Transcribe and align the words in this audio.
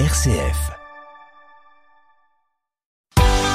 RCF. 0.00 0.72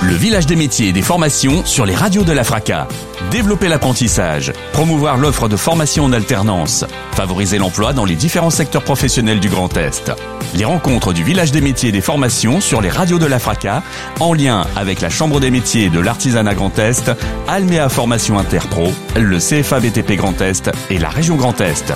Le 0.02 0.14
village 0.14 0.46
des 0.46 0.56
métiers 0.56 0.88
et 0.88 0.94
des 0.94 1.02
formations 1.02 1.66
sur 1.66 1.86
les 1.86 1.94
radios 1.94 2.24
de 2.24 2.32
la 2.32 2.46
FRACA. 2.46 2.88
Développer 3.30 3.68
l'apprentissage, 3.68 4.54
promouvoir 4.72 5.18
l'offre 5.18 5.50
de 5.50 5.58
formation 5.58 6.06
en 6.06 6.14
alternance, 6.14 6.86
favoriser 7.12 7.58
l'emploi 7.58 7.92
dans 7.92 8.06
les 8.06 8.16
différents 8.16 8.52
secteurs 8.52 8.86
professionnels 8.86 9.42
du 9.42 9.50
Grand 9.50 9.76
Est. 9.76 10.14
Les 10.56 10.64
rencontres 10.64 11.12
du 11.12 11.26
village 11.26 11.52
des 11.52 11.60
métiers 11.60 11.90
et 11.90 11.92
des 11.92 12.00
formations 12.00 12.62
sur 12.62 12.80
les 12.80 12.90
radios 12.90 13.20
de 13.20 13.26
la 13.26 13.38
FRACA, 13.38 13.84
en 14.22 14.34
lien 14.34 14.66
avec 14.78 15.02
la 15.02 15.10
Chambre 15.10 15.42
des 15.42 15.52
métiers 15.52 15.90
de 15.90 16.00
l'artisanat 16.00 16.56
Grand 16.56 16.80
Est, 16.80 17.12
Alméa 17.50 17.90
Formation 17.90 18.40
Interpro, 18.40 18.94
le 19.18 19.40
CFA 19.40 19.82
BTP 19.82 20.14
Grand 20.14 20.40
Est 20.40 20.72
et 20.90 21.00
la 21.00 21.10
région 21.10 21.36
Grand 21.36 21.60
Est. 21.60 21.94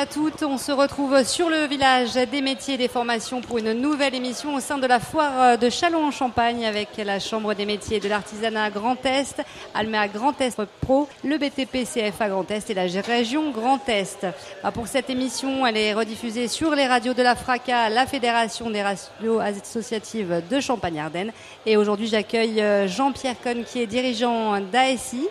à 0.00 0.06
toutes 0.06 0.42
on 0.42 0.56
se 0.56 0.72
retrouve 0.72 1.24
sur 1.24 1.50
le 1.50 1.66
village 1.66 2.14
des 2.14 2.40
métiers 2.40 2.74
et 2.74 2.78
des 2.78 2.88
formations 2.88 3.42
pour 3.42 3.58
une 3.58 3.74
nouvelle 3.74 4.14
émission 4.14 4.54
au 4.54 4.60
sein 4.60 4.78
de 4.78 4.86
la 4.86 4.98
foire 4.98 5.58
de 5.58 5.68
Chalon 5.68 6.06
en 6.06 6.10
Champagne 6.10 6.64
avec 6.64 6.88
la 6.96 7.20
Chambre 7.20 7.52
des 7.52 7.66
métiers 7.66 7.98
et 7.98 8.00
de 8.00 8.08
l'artisanat 8.08 8.70
Grand 8.70 9.04
Est, 9.04 9.42
Alméa 9.74 10.08
Grand 10.08 10.40
Est 10.40 10.58
Pro, 10.80 11.06
le 11.22 11.36
BTP 11.36 11.84
CFA 11.84 12.30
Grand 12.30 12.50
Est 12.50 12.70
et 12.70 12.74
la 12.74 12.86
région 13.02 13.50
Grand 13.50 13.86
Est. 13.90 14.26
Ah, 14.64 14.72
pour 14.72 14.86
cette 14.86 15.10
émission, 15.10 15.66
elle 15.66 15.76
est 15.76 15.92
rediffusée 15.92 16.48
sur 16.48 16.74
les 16.74 16.86
radios 16.86 17.12
de 17.12 17.22
la 17.22 17.36
FRACA, 17.36 17.90
la 17.90 18.06
Fédération 18.06 18.70
des 18.70 18.82
radios 18.82 19.38
associatives 19.38 20.42
de 20.50 20.60
Champagne-Ardenne. 20.60 21.30
Et 21.66 21.76
aujourd'hui, 21.76 22.06
j'accueille 22.06 22.62
euh, 22.62 22.88
Jean-Pierre 22.88 23.36
Conne 23.44 23.64
qui 23.64 23.82
est 23.82 23.86
dirigeant 23.86 24.60
d'ASI 24.60 25.28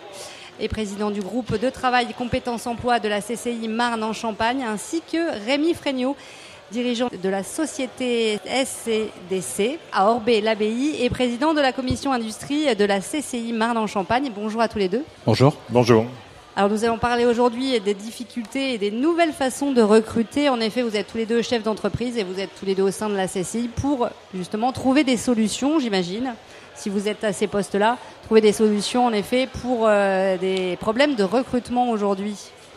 et 0.60 0.68
président 0.68 1.10
du 1.10 1.20
groupe 1.20 1.58
de 1.58 1.70
travail 1.70 2.08
compétences 2.16 2.66
emploi 2.66 3.00
de 3.00 3.08
la 3.08 3.20
CCI 3.20 3.68
Marne 3.68 4.02
en 4.04 4.12
Champagne, 4.12 4.62
ainsi 4.62 5.02
que 5.10 5.46
Rémi 5.46 5.74
Fregnaud, 5.74 6.16
dirigeant 6.70 7.08
de 7.10 7.28
la 7.28 7.42
société 7.42 8.38
SCDC 8.46 9.78
à 9.92 10.10
Orbé-l'Abbaye 10.10 11.02
et 11.02 11.10
président 11.10 11.54
de 11.54 11.60
la 11.60 11.72
commission 11.72 12.12
industrie 12.12 12.74
de 12.76 12.84
la 12.84 13.00
CCI 13.00 13.52
Marne 13.52 13.78
en 13.78 13.86
Champagne. 13.86 14.30
Bonjour 14.34 14.60
à 14.60 14.68
tous 14.68 14.78
les 14.78 14.88
deux. 14.88 15.04
Bonjour. 15.26 15.56
Bonjour. 15.70 16.04
Alors 16.56 16.68
nous 16.68 16.84
allons 16.84 16.98
parler 16.98 17.24
aujourd'hui 17.24 17.80
des 17.80 17.94
difficultés 17.94 18.74
et 18.74 18.78
des 18.78 18.90
nouvelles 18.90 19.32
façons 19.32 19.72
de 19.72 19.82
recruter. 19.82 20.48
En 20.48 20.60
effet, 20.60 20.82
vous 20.82 20.96
êtes 20.96 21.06
tous 21.06 21.16
les 21.16 21.26
deux 21.26 21.42
chefs 21.42 21.62
d'entreprise 21.62 22.18
et 22.18 22.24
vous 22.24 22.38
êtes 22.38 22.50
tous 22.58 22.66
les 22.66 22.74
deux 22.74 22.82
au 22.82 22.90
sein 22.90 23.08
de 23.08 23.16
la 23.16 23.28
CCI 23.28 23.68
pour 23.68 24.08
justement 24.34 24.72
trouver 24.72 25.04
des 25.04 25.16
solutions, 25.16 25.78
j'imagine, 25.78 26.34
si 26.80 26.88
vous 26.88 27.08
êtes 27.08 27.24
à 27.24 27.32
ces 27.32 27.46
postes-là, 27.46 27.98
trouver 28.24 28.40
des 28.40 28.52
solutions 28.52 29.04
en 29.04 29.12
effet 29.12 29.46
pour 29.60 29.86
euh, 29.86 30.38
des 30.38 30.78
problèmes 30.80 31.14
de 31.14 31.24
recrutement 31.24 31.90
aujourd'hui. 31.90 32.36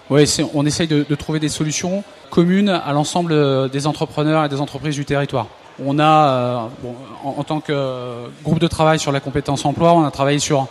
Oui, 0.09 0.25
on 0.53 0.65
essaye 0.65 0.87
de, 0.87 1.15
trouver 1.15 1.39
des 1.39 1.47
solutions 1.47 2.03
communes 2.29 2.67
à 2.67 2.91
l'ensemble 2.91 3.31
euh, 3.31 3.69
des 3.69 3.87
entrepreneurs 3.87 4.43
et 4.43 4.49
des 4.49 4.59
entreprises 4.59 4.95
du 4.95 5.05
territoire. 5.05 5.47
On 5.83 5.99
a, 5.99 6.03
euh, 6.03 6.57
en, 7.23 7.43
tant 7.45 7.61
que 7.61 8.27
groupe 8.43 8.59
de 8.59 8.67
travail 8.67 8.99
sur 8.99 9.13
la 9.13 9.21
compétence 9.21 9.63
emploi, 9.63 9.93
on 9.93 10.03
a 10.03 10.11
travaillé 10.11 10.39
sur 10.39 10.67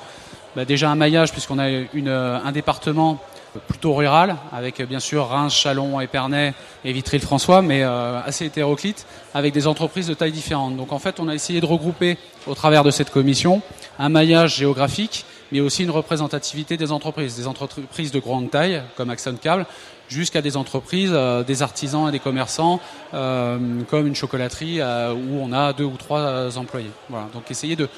bah, 0.55 0.67
déjà 0.67 0.91
un 0.91 0.95
maillage 0.95 1.33
puisqu'on 1.33 1.59
a 1.59 1.65
un 1.65 2.53
département 2.53 3.19
plutôt 3.61 3.95
rural, 3.95 4.37
avec 4.53 4.81
bien 4.83 5.01
sûr 5.01 5.27
Reims, 5.27 5.55
Chalon, 5.55 6.01
Épernay 6.01 6.55
et 6.85 6.93
Vitry-le-François, 6.93 7.63
mais 7.63 7.83
euh, 7.83 8.21
assez 8.23 8.47
hétéroclite, 8.47 9.07
avec 9.35 9.53
des 9.53 9.67
entreprises 9.67 10.07
de 10.07 10.15
taille 10.15 10.33
différentes. 10.33 10.77
Donc 10.77 10.93
en 10.93 10.99
fait, 10.99 11.21
on 11.21 11.29
a 11.29 11.35
essayé 11.35 11.61
de 11.61 11.67
regrouper 11.67 12.19
au 12.47 12.55
travers 12.55 12.85
de 12.85 12.91
cette 12.91 13.11
commission 13.11 13.63
un 13.99 14.09
maillage 14.09 14.57
géographique, 14.57 15.25
mais 15.51 15.61
aussi 15.61 15.85
une 15.85 15.91
représentativité 15.91 16.77
des 16.77 16.93
entreprises, 16.93 17.37
des 17.37 17.47
entreprises 17.47 18.11
de 18.11 18.21
grande 18.21 18.51
taille, 18.51 18.83
comme 18.97 19.11
Axon 19.11 19.37
Cable, 19.41 19.67
jusqu'à 20.09 20.41
des 20.41 20.57
entreprises, 20.57 21.13
euh, 21.13 21.43
des 21.43 21.63
artisans 21.63 22.09
et 22.09 22.13
des 22.13 22.21
commerçants, 22.21 22.81
euh, 23.13 23.59
comme 23.91 24.07
une 24.07 24.15
chocolaterie 24.15 24.81
où 24.81 25.41
on 25.41 25.53
a 25.53 25.73
deux 25.73 25.85
ou 25.85 25.97
trois 25.97 26.57
employés. 26.57 26.91
Voilà. 27.11 27.29
Donc 27.35 27.51
essayer 27.51 27.77
de 27.77 27.89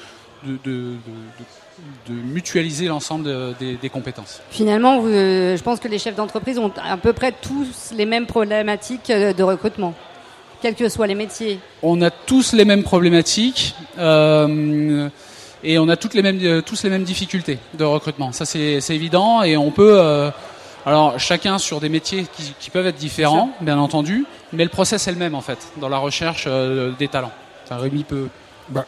de 2.07 2.13
mutualiser 2.13 2.87
l'ensemble 2.87 3.25
de, 3.25 3.53
des, 3.59 3.75
des, 3.75 3.89
compétences. 3.89 4.41
Finalement, 4.49 4.99
vous, 4.99 5.09
euh, 5.09 5.57
je 5.57 5.63
pense 5.63 5.79
que 5.79 5.87
les 5.87 5.99
chefs 5.99 6.15
d'entreprise 6.15 6.57
ont 6.57 6.71
à 6.83 6.97
peu 6.97 7.13
près 7.13 7.31
tous 7.31 7.91
les 7.95 8.05
mêmes 8.05 8.25
problématiques 8.25 9.09
euh, 9.09 9.33
de 9.33 9.43
recrutement, 9.43 9.93
quels 10.61 10.75
que 10.75 10.87
soient 10.87 11.07
les 11.07 11.15
métiers. 11.15 11.59
On 11.83 12.01
a 12.01 12.09
tous 12.11 12.53
les 12.53 12.65
mêmes 12.65 12.83
problématiques. 12.83 13.75
Euh, 13.97 15.09
et 15.65 15.79
on 15.79 15.89
a 15.89 15.97
toutes 15.97 16.13
les 16.13 16.21
mêmes, 16.21 16.61
tous 16.61 16.83
les 16.83 16.89
mêmes 16.89 17.03
difficultés 17.03 17.57
de 17.73 17.83
recrutement. 17.83 18.31
Ça, 18.31 18.45
c'est 18.45 18.79
évident. 18.91 19.41
Et 19.41 19.57
on 19.57 19.71
peut, 19.71 19.97
euh, 19.99 20.29
alors 20.85 21.19
chacun 21.19 21.57
sur 21.57 21.79
des 21.79 21.89
métiers 21.89 22.27
qui, 22.37 22.53
qui 22.59 22.69
peuvent 22.69 22.85
être 22.85 22.97
différents, 22.97 23.49
bien 23.61 23.79
entendu, 23.79 24.25
mais 24.53 24.63
le 24.63 24.69
process 24.69 25.07
est 25.07 25.11
le 25.11 25.17
même 25.17 25.33
en 25.33 25.41
fait 25.41 25.57
dans 25.77 25.89
la 25.89 25.97
recherche 25.97 26.45
euh, 26.47 26.91
des 26.99 27.07
talents. 27.07 27.31
Enfin, 27.63 27.77
Rémi 27.77 28.03
peut. 28.03 28.27
Bah, 28.69 28.85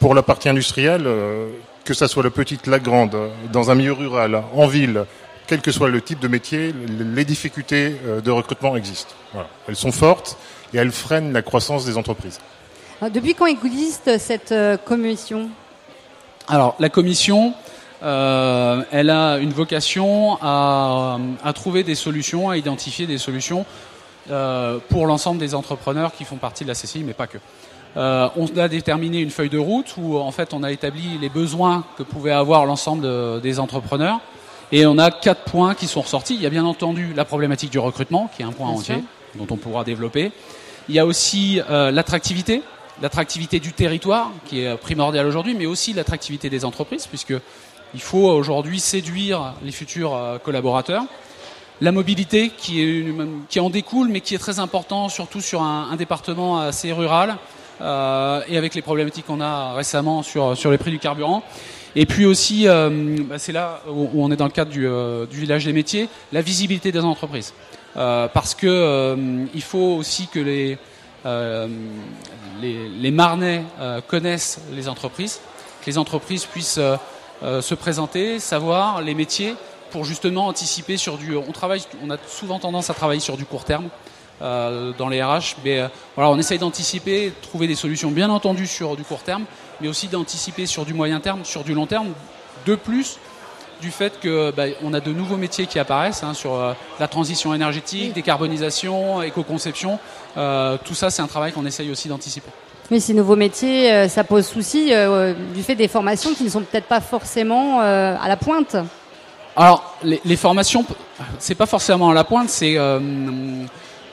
pour 0.00 0.14
la 0.14 0.22
partie 0.22 0.48
industrielle, 0.48 1.04
euh, 1.06 1.48
que 1.86 1.94
ça 1.94 2.08
soit 2.08 2.22
la 2.22 2.30
petite, 2.30 2.66
la 2.66 2.78
grande, 2.78 3.16
dans 3.52 3.70
un 3.70 3.74
milieu 3.74 3.92
rural, 3.92 4.42
en 4.54 4.66
ville, 4.66 5.04
quel 5.46 5.62
que 5.62 5.72
soit 5.72 5.88
le 5.88 6.02
type 6.02 6.18
de 6.20 6.28
métier, 6.28 6.74
les 6.98 7.24
difficultés 7.24 7.96
euh, 8.04 8.20
de 8.20 8.30
recrutement 8.30 8.76
existent. 8.76 9.14
Voilà. 9.32 9.48
Elles 9.68 9.76
sont 9.76 9.92
fortes 9.92 10.36
et 10.74 10.76
elles 10.76 10.92
freinent 10.92 11.32
la 11.32 11.42
croissance 11.42 11.86
des 11.86 11.96
entreprises. 11.96 12.40
Depuis 13.10 13.34
quand 13.34 13.46
existe 13.46 14.18
cette 14.18 14.52
euh, 14.52 14.76
commission? 14.76 15.48
Alors, 16.48 16.74
la 16.78 16.88
commission, 16.88 17.54
euh, 18.02 18.82
elle 18.90 19.10
a 19.10 19.38
une 19.38 19.52
vocation 19.52 20.38
à, 20.42 21.18
à, 21.44 21.52
trouver 21.52 21.84
des 21.84 21.94
solutions, 21.94 22.50
à 22.50 22.56
identifier 22.56 23.06
des 23.06 23.18
solutions 23.18 23.64
euh, 24.30 24.78
pour 24.88 25.06
l'ensemble 25.06 25.38
des 25.38 25.54
entrepreneurs 25.54 26.12
qui 26.12 26.24
font 26.24 26.36
partie 26.36 26.64
de 26.64 26.68
la 26.68 26.74
CCI, 26.74 27.04
mais 27.04 27.12
pas 27.12 27.26
que. 27.26 27.38
Euh, 27.96 28.28
on 28.36 28.46
a 28.58 28.68
déterminé 28.68 29.20
une 29.20 29.30
feuille 29.30 29.48
de 29.48 29.58
route 29.58 29.94
où 29.96 30.18
en 30.18 30.30
fait 30.30 30.52
on 30.52 30.62
a 30.62 30.70
établi 30.70 31.16
les 31.18 31.30
besoins 31.30 31.84
que 31.96 32.02
pouvaient 32.02 32.32
avoir 32.32 32.66
l'ensemble 32.66 33.02
de, 33.02 33.40
des 33.40 33.58
entrepreneurs 33.58 34.20
et 34.70 34.84
on 34.84 34.98
a 34.98 35.10
quatre 35.10 35.44
points 35.44 35.74
qui 35.74 35.86
sont 35.86 36.02
ressortis. 36.02 36.34
Il 36.34 36.42
y 36.42 36.46
a 36.46 36.50
bien 36.50 36.66
entendu 36.66 37.14
la 37.14 37.24
problématique 37.24 37.70
du 37.70 37.78
recrutement 37.78 38.30
qui 38.36 38.42
est 38.42 38.44
un 38.44 38.52
point 38.52 38.68
bien 38.68 38.78
entier 38.78 38.94
sûr. 38.96 39.04
dont 39.46 39.54
on 39.54 39.56
pourra 39.56 39.82
développer. 39.82 40.30
Il 40.90 40.94
y 40.94 40.98
a 40.98 41.06
aussi 41.06 41.60
euh, 41.70 41.90
l'attractivité, 41.90 42.62
l'attractivité 43.00 43.60
du 43.60 43.72
territoire 43.72 44.30
qui 44.44 44.60
est 44.60 44.76
primordial 44.76 45.26
aujourd'hui, 45.26 45.54
mais 45.54 45.66
aussi 45.66 45.94
l'attractivité 45.94 46.50
des 46.50 46.66
entreprises 46.66 47.06
puisque 47.06 47.34
il 47.94 48.00
faut 48.02 48.28
aujourd'hui 48.28 48.78
séduire 48.78 49.54
les 49.62 49.72
futurs 49.72 50.14
euh, 50.14 50.38
collaborateurs. 50.38 51.04
La 51.80 51.92
mobilité 51.92 52.50
qui, 52.56 52.82
est, 52.82 53.06
qui 53.48 53.60
en 53.60 53.68
découle, 53.68 54.08
mais 54.08 54.20
qui 54.20 54.34
est 54.34 54.38
très 54.38 54.60
important, 54.60 55.10
surtout 55.10 55.42
sur 55.42 55.62
un, 55.62 55.88
un 55.90 55.96
département 55.96 56.58
assez 56.60 56.90
rural, 56.90 57.36
euh, 57.80 58.40
et 58.48 58.56
avec 58.56 58.74
les 58.74 58.82
problématiques 58.82 59.26
qu'on 59.26 59.40
a 59.40 59.74
récemment 59.74 60.22
sur, 60.22 60.56
sur 60.56 60.70
les 60.70 60.78
prix 60.78 60.90
du 60.90 60.98
carburant. 60.98 61.42
Et 61.94 62.06
puis 62.06 62.26
aussi, 62.26 62.68
euh, 62.68 63.16
bah 63.20 63.38
c'est 63.38 63.52
là 63.52 63.80
où 63.88 64.22
on 64.22 64.30
est 64.30 64.36
dans 64.36 64.44
le 64.44 64.50
cadre 64.50 64.70
du, 64.70 64.86
euh, 64.86 65.26
du, 65.26 65.38
village 65.38 65.64
des 65.64 65.72
métiers, 65.72 66.08
la 66.32 66.42
visibilité 66.42 66.92
des 66.92 67.00
entreprises. 67.00 67.54
Parce 67.94 68.54
que 68.54 69.16
il 69.54 69.62
faut 69.62 69.96
aussi 69.96 70.26
que 70.26 70.38
les, 70.38 70.76
les, 72.60 72.88
les 72.90 73.10
Marnais 73.10 73.62
connaissent 74.06 74.60
les 74.74 74.86
entreprises, 74.86 75.40
que 75.80 75.86
les 75.86 75.96
entreprises 75.96 76.44
puissent 76.44 76.78
se 77.42 77.74
présenter, 77.74 78.38
savoir 78.38 79.00
les 79.00 79.14
métiers 79.14 79.54
pour 79.90 80.04
justement 80.04 80.48
anticiper 80.48 80.98
sur 80.98 81.16
du. 81.16 81.34
On 81.36 81.52
travaille, 81.52 81.82
on 82.04 82.10
a 82.10 82.18
souvent 82.28 82.58
tendance 82.58 82.90
à 82.90 82.94
travailler 82.94 83.20
sur 83.20 83.38
du 83.38 83.46
court 83.46 83.64
terme 83.64 83.88
dans 84.40 85.08
les 85.08 85.22
RH. 85.22 85.56
Mais 85.64 85.80
euh, 85.80 85.88
voilà, 86.14 86.30
on 86.30 86.38
essaye 86.38 86.58
d'anticiper, 86.58 87.32
trouver 87.42 87.66
des 87.66 87.74
solutions 87.74 88.10
bien 88.10 88.30
entendu 88.30 88.66
sur 88.66 88.96
du 88.96 89.02
court 89.02 89.22
terme, 89.22 89.44
mais 89.80 89.88
aussi 89.88 90.08
d'anticiper 90.08 90.66
sur 90.66 90.84
du 90.84 90.94
moyen 90.94 91.20
terme, 91.20 91.44
sur 91.44 91.64
du 91.64 91.74
long 91.74 91.86
terme. 91.86 92.08
De 92.66 92.74
plus, 92.74 93.18
du 93.80 93.90
fait 93.90 94.18
que 94.20 94.50
bah, 94.50 94.64
on 94.82 94.94
a 94.94 95.00
de 95.00 95.12
nouveaux 95.12 95.36
métiers 95.36 95.66
qui 95.66 95.78
apparaissent 95.78 96.22
hein, 96.22 96.34
sur 96.34 96.54
euh, 96.54 96.72
la 96.98 97.08
transition 97.08 97.54
énergétique, 97.54 98.14
décarbonisation, 98.14 99.22
éco-conception. 99.22 99.98
Euh, 100.36 100.78
tout 100.84 100.94
ça, 100.94 101.10
c'est 101.10 101.22
un 101.22 101.26
travail 101.26 101.52
qu'on 101.52 101.66
essaye 101.66 101.90
aussi 101.90 102.08
d'anticiper. 102.08 102.50
Mais 102.90 103.00
ces 103.00 103.14
nouveaux 103.14 103.36
métiers, 103.36 103.92
euh, 103.92 104.08
ça 104.08 104.22
pose 104.22 104.46
souci 104.46 104.92
euh, 104.92 105.34
du 105.54 105.62
fait 105.62 105.74
des 105.74 105.88
formations 105.88 106.34
qui 106.34 106.44
ne 106.44 106.48
sont 106.48 106.60
peut-être 106.60 106.86
pas 106.86 107.00
forcément 107.00 107.80
euh, 107.80 108.14
à 108.20 108.28
la 108.28 108.36
pointe. 108.36 108.76
Alors, 109.56 109.96
les, 110.02 110.20
les 110.24 110.36
formations, 110.36 110.84
c'est 111.38 111.54
pas 111.54 111.66
forcément 111.66 112.10
à 112.10 112.14
la 112.14 112.24
pointe, 112.24 112.48
c'est 112.48 112.76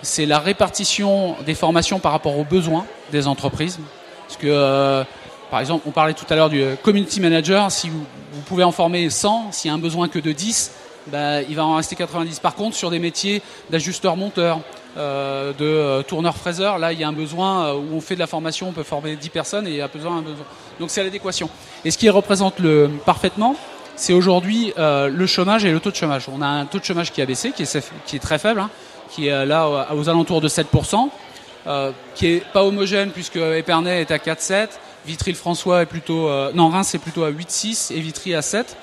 c'est 0.04 0.26
la 0.26 0.40
répartition 0.40 1.36
des 1.46 1.56
formations 1.56 2.00
par 2.00 2.12
rapport 2.12 2.38
aux 2.38 2.44
besoins 2.44 2.86
des 3.12 3.28
entreprises. 3.28 3.80
Parce 4.28 4.38
que, 4.38 4.48
euh, 4.48 5.04
par 5.50 5.60
exemple, 5.60 5.84
on 5.88 5.92
parlait 5.92 6.14
tout 6.14 6.26
à 6.30 6.36
l'heure 6.36 6.50
du 6.50 6.64
community 6.84 7.20
manager. 7.20 7.72
Si 7.72 7.90
vous, 7.90 8.06
pouvez 8.46 8.64
en 8.64 8.72
former 8.72 9.10
100, 9.10 9.52
s'il 9.52 9.70
y 9.70 9.72
a 9.72 9.76
un 9.76 9.80
besoin 9.80 10.08
que 10.08 10.20
de 10.20 10.32
10, 10.32 10.72
bah, 11.08 11.42
il 11.42 11.56
va 11.56 11.66
en 11.66 11.76
rester 11.76 11.96
90. 11.96 12.40
Par 12.40 12.56
contre, 12.56 12.76
sur 12.76 12.90
des 12.90 13.00
métiers 13.00 13.42
d'ajusteur-monteur, 13.70 14.60
euh, 14.96 15.54
de 15.54 15.66
euh, 15.66 16.04
tourneur-fraiseur, 16.04 16.78
là, 16.78 16.94
il 16.94 17.00
y 17.00 17.04
a 17.04 17.08
un 17.08 17.14
besoin 17.14 17.66
euh, 17.66 17.74
où 17.74 17.96
on 17.96 18.02
fait 18.02 18.14
de 18.14 18.20
la 18.20 18.28
formation, 18.28 18.70
on 18.70 18.74
peut 18.74 18.84
former 18.84 19.16
10 19.16 19.30
personnes 19.30 19.68
et 19.68 19.72
il 19.72 19.76
y 19.78 19.82
a 19.82 19.88
besoin, 19.88 20.18
un 20.18 20.22
besoin. 20.22 20.46
Donc, 20.80 20.92
c'est 20.92 21.04
l'adéquation. 21.04 21.50
Et 21.84 21.90
ce 21.90 21.98
qui 21.98 22.10
représente 22.10 22.60
le, 22.60 22.92
parfaitement, 23.04 23.56
c'est 23.96 24.14
aujourd'hui 24.14 24.74
le 24.78 25.26
chômage 25.28 25.66
et 25.66 25.72
le 25.72 25.80
taux 25.80 25.92
de 25.92 25.96
chômage. 25.96 26.26
On 26.28 26.42
a 26.42 26.48
un 26.48 26.66
taux 26.66 26.80
de 26.80 26.84
chômage 26.84 27.12
qui 27.12 27.22
a 27.22 27.26
baissé, 27.26 27.52
qui 27.52 27.64
est, 27.64 27.92
qui 28.06 28.16
est 28.16 28.20
très 28.20 28.40
faible, 28.40 28.60
hein, 28.60 28.72
qui 29.14 29.28
est 29.28 29.46
là 29.46 29.88
aux 29.96 30.10
alentours 30.10 30.42
de 30.42 30.50
7%, 30.50 31.10
qui 32.16 32.28
est 32.28 32.46
pas 32.52 32.64
homogène 32.64 33.12
puisque 33.12 33.38
Épernay 33.38 34.02
est 34.02 34.12
à 34.12 34.18
4,7, 34.18 34.70
Vitry-le-François 35.06 35.82
est 35.82 35.86
plutôt, 35.86 36.30
non 36.54 36.70
Reims 36.70 36.94
est 36.96 37.00
plutôt 37.00 37.24
à 37.24 37.32
8,6 37.32 37.94
et 37.94 38.00
Vitry 38.00 38.36
à 38.36 38.42
7. 38.42 38.76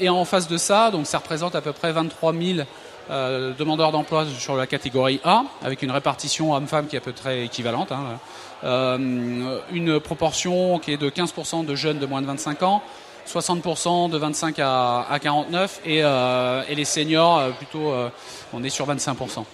et 0.00 0.08
en 0.08 0.24
face 0.24 0.48
de 0.48 0.56
ça, 0.56 0.90
donc 0.90 1.06
ça 1.06 1.18
représente 1.18 1.54
à 1.54 1.60
peu 1.60 1.72
près 1.72 1.92
23 1.92 2.32
000 2.32 2.66
euh, 3.08 3.52
demandeurs 3.56 3.92
d'emploi 3.92 4.26
sur 4.36 4.56
la 4.56 4.66
catégorie 4.66 5.20
A, 5.22 5.44
avec 5.62 5.82
une 5.82 5.92
répartition 5.92 6.54
homme-femme 6.54 6.88
qui 6.88 6.96
est 6.96 6.98
à 6.98 7.02
peu 7.02 7.12
près 7.12 7.44
équivalente. 7.44 7.92
Hein, 7.92 8.18
euh, 8.64 9.60
une 9.72 10.00
proportion 10.00 10.80
qui 10.80 10.92
est 10.92 10.96
de 10.96 11.08
15% 11.08 11.64
de 11.64 11.74
jeunes 11.76 11.98
de 12.00 12.06
moins 12.06 12.20
de 12.20 12.26
25 12.26 12.64
ans, 12.64 12.82
60% 13.26 14.10
de 14.10 14.18
25 14.18 14.58
à, 14.58 15.06
à 15.10 15.18
49 15.18 15.80
et, 15.84 16.00
euh, 16.02 16.62
et 16.68 16.74
les 16.74 16.84
seniors 16.84 17.38
euh, 17.38 17.50
plutôt 17.50 17.90
euh, 17.90 18.08
on 18.52 18.62
est 18.62 18.70
sur 18.70 18.86
25%. 18.86 19.44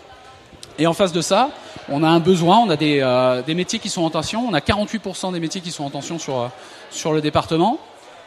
Et 0.78 0.86
en 0.86 0.94
face 0.94 1.12
de 1.12 1.20
ça, 1.20 1.50
on 1.88 2.02
a 2.02 2.08
un 2.08 2.20
besoin, 2.20 2.58
on 2.58 2.70
a 2.70 2.76
des, 2.76 3.04
des 3.46 3.54
métiers 3.54 3.78
qui 3.78 3.90
sont 3.90 4.02
en 4.02 4.10
tension, 4.10 4.46
on 4.48 4.54
a 4.54 4.60
48% 4.60 5.32
des 5.32 5.40
métiers 5.40 5.60
qui 5.60 5.70
sont 5.70 5.84
en 5.84 5.90
tension 5.90 6.19
sur, 6.19 6.50
sur 6.90 7.12
le 7.12 7.20
département. 7.20 7.78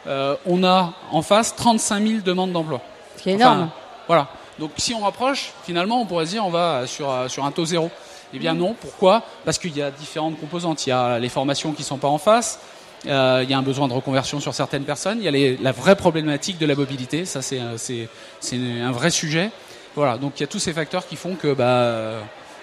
on 0.06 0.62
a 0.62 0.92
en 1.10 1.22
face 1.22 1.56
35 1.56 2.06
000 2.06 2.20
demandes 2.24 2.52
d'emploi. 2.52 2.80
C'est 3.16 3.30
énorme. 3.30 3.70
voilà. 4.06 4.28
Donc 4.60 4.70
si 4.76 4.94
on 4.94 5.00
rapproche, 5.00 5.52
finalement, 5.64 6.00
on 6.00 6.06
pourrait 6.06 6.26
se 6.26 6.30
dire 6.30 6.46
on 6.46 6.50
va 6.50 6.86
sur, 6.86 7.12
sur 7.28 7.44
un 7.44 7.50
taux 7.50 7.64
zéro. 7.64 7.90
Eh 8.32 8.38
bien 8.38 8.54
non, 8.54 8.76
pourquoi? 8.80 9.22
Parce 9.44 9.58
qu'il 9.58 9.76
y 9.76 9.82
a 9.82 9.90
différentes 9.90 10.38
composantes. 10.38 10.86
Il 10.86 10.90
y 10.90 10.92
a 10.92 11.18
les 11.18 11.28
formations 11.28 11.72
qui 11.72 11.82
ne 11.82 11.86
sont 11.86 11.98
pas 11.98 12.08
en 12.08 12.18
face, 12.18 12.60
euh, 13.08 13.40
il 13.42 13.50
y 13.50 13.54
a 13.54 13.58
un 13.58 13.62
besoin 13.62 13.88
de 13.88 13.92
reconversion 13.92 14.40
sur 14.40 14.54
certaines 14.54 14.84
personnes, 14.84 15.18
il 15.18 15.24
y 15.24 15.28
a 15.28 15.30
les, 15.30 15.56
la 15.56 15.72
vraie 15.72 15.96
problématique 15.96 16.58
de 16.58 16.66
la 16.66 16.74
mobilité, 16.74 17.24
ça 17.24 17.42
c'est 17.42 17.60
un 17.60 18.92
vrai 18.92 19.10
sujet. 19.10 19.50
Voilà, 19.94 20.18
donc 20.18 20.34
il 20.36 20.40
y 20.40 20.44
a 20.44 20.46
tous 20.46 20.58
ces 20.58 20.72
facteurs 20.74 21.06
qui 21.06 21.16
font 21.16 21.36
que 21.36 21.54
bah, 21.54 22.20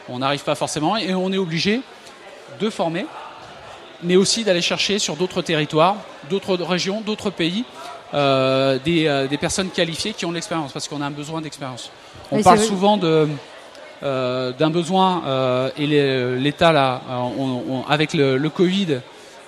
on 0.10 0.20
n'arrive 0.20 0.44
pas 0.44 0.56
forcément 0.56 0.98
et 0.98 1.14
on 1.14 1.32
est 1.32 1.38
obligé 1.38 1.82
de 2.60 2.70
former, 2.70 3.06
mais 4.04 4.16
aussi 4.16 4.44
d'aller 4.44 4.62
chercher 4.62 5.00
sur 5.00 5.16
d'autres 5.16 5.42
territoires, 5.42 5.98
d'autres 6.30 6.56
régions, 6.56 7.02
d'autres 7.02 7.30
pays, 7.30 7.66
euh, 8.14 8.78
des, 8.84 9.08
euh, 9.08 9.28
des, 9.28 9.38
personnes 9.38 9.70
qualifiées 9.70 10.14
qui 10.14 10.26
ont 10.26 10.30
de 10.30 10.36
l'expérience, 10.36 10.72
parce 10.72 10.88
qu'on 10.88 11.02
a 11.02 11.06
un 11.06 11.12
besoin 11.12 11.42
d'expérience. 11.42 11.90
On 12.32 12.44
parle 12.44 12.60
souvent 12.60 12.98
de 12.98 13.28
euh, 14.04 14.52
d'un 14.52 14.70
besoin 14.70 15.24
euh, 15.26 15.70
et 15.78 15.88
l'État 16.38 16.74
là, 16.74 17.02
on, 17.10 17.64
on, 17.70 17.86
avec 17.88 18.14
le, 18.14 18.38
le 18.38 18.50
Covid 18.50 19.00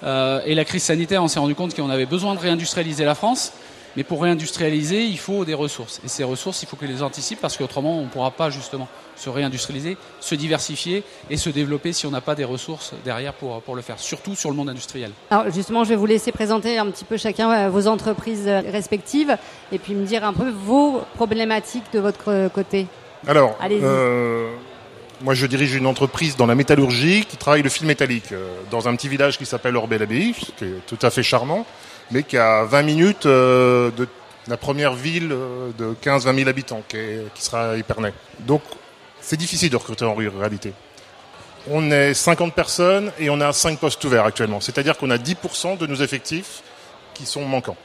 et 0.04 0.56
la 0.56 0.66
crise 0.66 0.84
sanitaire, 0.84 1.24
on 1.24 1.28
s'est 1.28 1.40
rendu 1.40 1.56
compte 1.56 1.76
qu'on 1.76 1.90
avait 1.90 2.06
besoin 2.06 2.36
de 2.36 2.40
réindustrialiser 2.40 3.06
la 3.06 3.16
France. 3.16 3.54
Mais 3.96 4.04
pour 4.04 4.22
réindustrialiser, 4.22 5.06
il 5.06 5.18
faut 5.18 5.46
des 5.46 5.54
ressources. 5.54 6.02
Et 6.04 6.10
ces 6.10 6.24
ressources, 6.24 6.62
il 6.64 6.66
faut 6.68 6.76
que 6.76 6.86
les 6.86 7.02
anticipe 7.02 7.40
parce 7.40 7.56
qu'autrement, 7.56 7.98
on 7.98 8.04
ne 8.04 8.10
pourra 8.10 8.32
pas 8.32 8.50
justement 8.50 8.90
se 9.16 9.30
réindustrialiser, 9.30 9.98
se 10.20 10.36
diversifier 10.36 11.04
et 11.30 11.38
se 11.38 11.50
développer 11.50 11.94
si 11.94 12.06
on 12.06 12.12
n'a 12.12 12.20
pas 12.20 12.36
des 12.36 12.44
ressources 12.44 12.94
derrière 13.06 13.34
pour, 13.34 13.62
pour 13.62 13.76
le 13.76 13.82
faire, 13.82 13.98
surtout 13.98 14.36
sur 14.36 14.50
le 14.50 14.56
monde 14.58 14.70
industriel. 14.70 15.12
Alors 15.30 15.50
justement, 15.50 15.86
je 15.86 15.90
vais 15.90 15.96
vous 15.96 16.06
laisser 16.06 16.34
présenter 16.34 16.78
un 16.78 16.88
petit 16.88 17.06
peu 17.06 17.16
chacun 17.16 17.52
euh, 17.52 17.70
vos 17.70 17.88
entreprises 17.88 18.48
euh, 18.48 18.62
respectives 18.70 19.38
et 19.72 19.80
puis 19.80 19.94
me 19.94 20.06
dire 20.06 20.26
un 20.26 20.34
peu 20.34 20.50
vos 20.50 21.02
problématiques 21.16 21.86
de 21.94 22.00
votre 22.00 22.50
côté. 22.50 22.88
Alors, 23.28 23.58
euh, 23.64 24.50
moi 25.22 25.34
je 25.34 25.46
dirige 25.46 25.76
une 25.76 25.88
entreprise 25.88 26.36
dans 26.36 26.46
la 26.46 26.56
métallurgie 26.56 27.26
qui 27.26 27.38
travaille 27.38 27.62
le 27.62 27.70
fil 27.70 27.88
métallique 27.88 28.34
dans 28.72 28.88
un 28.88 28.96
petit 28.96 29.08
village 29.08 29.38
qui 29.38 29.46
s'appelle 29.46 29.76
Orbel-Abbaye, 29.76 30.34
qui 30.34 30.66
est 30.66 30.86
tout 30.88 31.00
à 31.02 31.10
fait 31.10 31.24
charmant 31.24 31.66
mais 32.12 32.24
qui 32.24 32.38
a 32.38 32.64
20 32.64 32.82
minutes 32.84 33.26
euh, 33.26 33.92
de 33.92 34.08
la 34.48 34.58
première 34.58 34.94
ville 34.94 35.32
euh, 35.32 35.72
de 35.78 35.96
15-20 36.04 36.36
000 36.36 36.50
habitants, 36.50 36.84
qui, 36.88 36.98
qui 37.34 37.44
sera 37.44 37.78
Épernay. 37.78 38.14
Donc, 38.40 38.62
c'est 39.22 39.38
difficile 39.38 39.70
de 39.70 39.78
recruter 39.78 40.06
en 40.06 40.14
ruralité. 40.14 40.74
On 41.70 41.90
est 41.90 42.14
50 42.14 42.54
personnes 42.54 43.12
et 43.18 43.30
on 43.30 43.42
a 43.42 43.52
5 43.52 43.80
postes 43.80 44.04
ouverts 44.04 44.26
actuellement. 44.26 44.62
C'est-à-dire 44.62 44.98
qu'on 44.98 45.10
a 45.10 45.18
10% 45.18 45.78
de 45.78 45.88
nos 45.88 45.96
effectifs 45.96 46.62
qui 47.16 47.26
sont 47.26 47.44
manquants. 47.44 47.78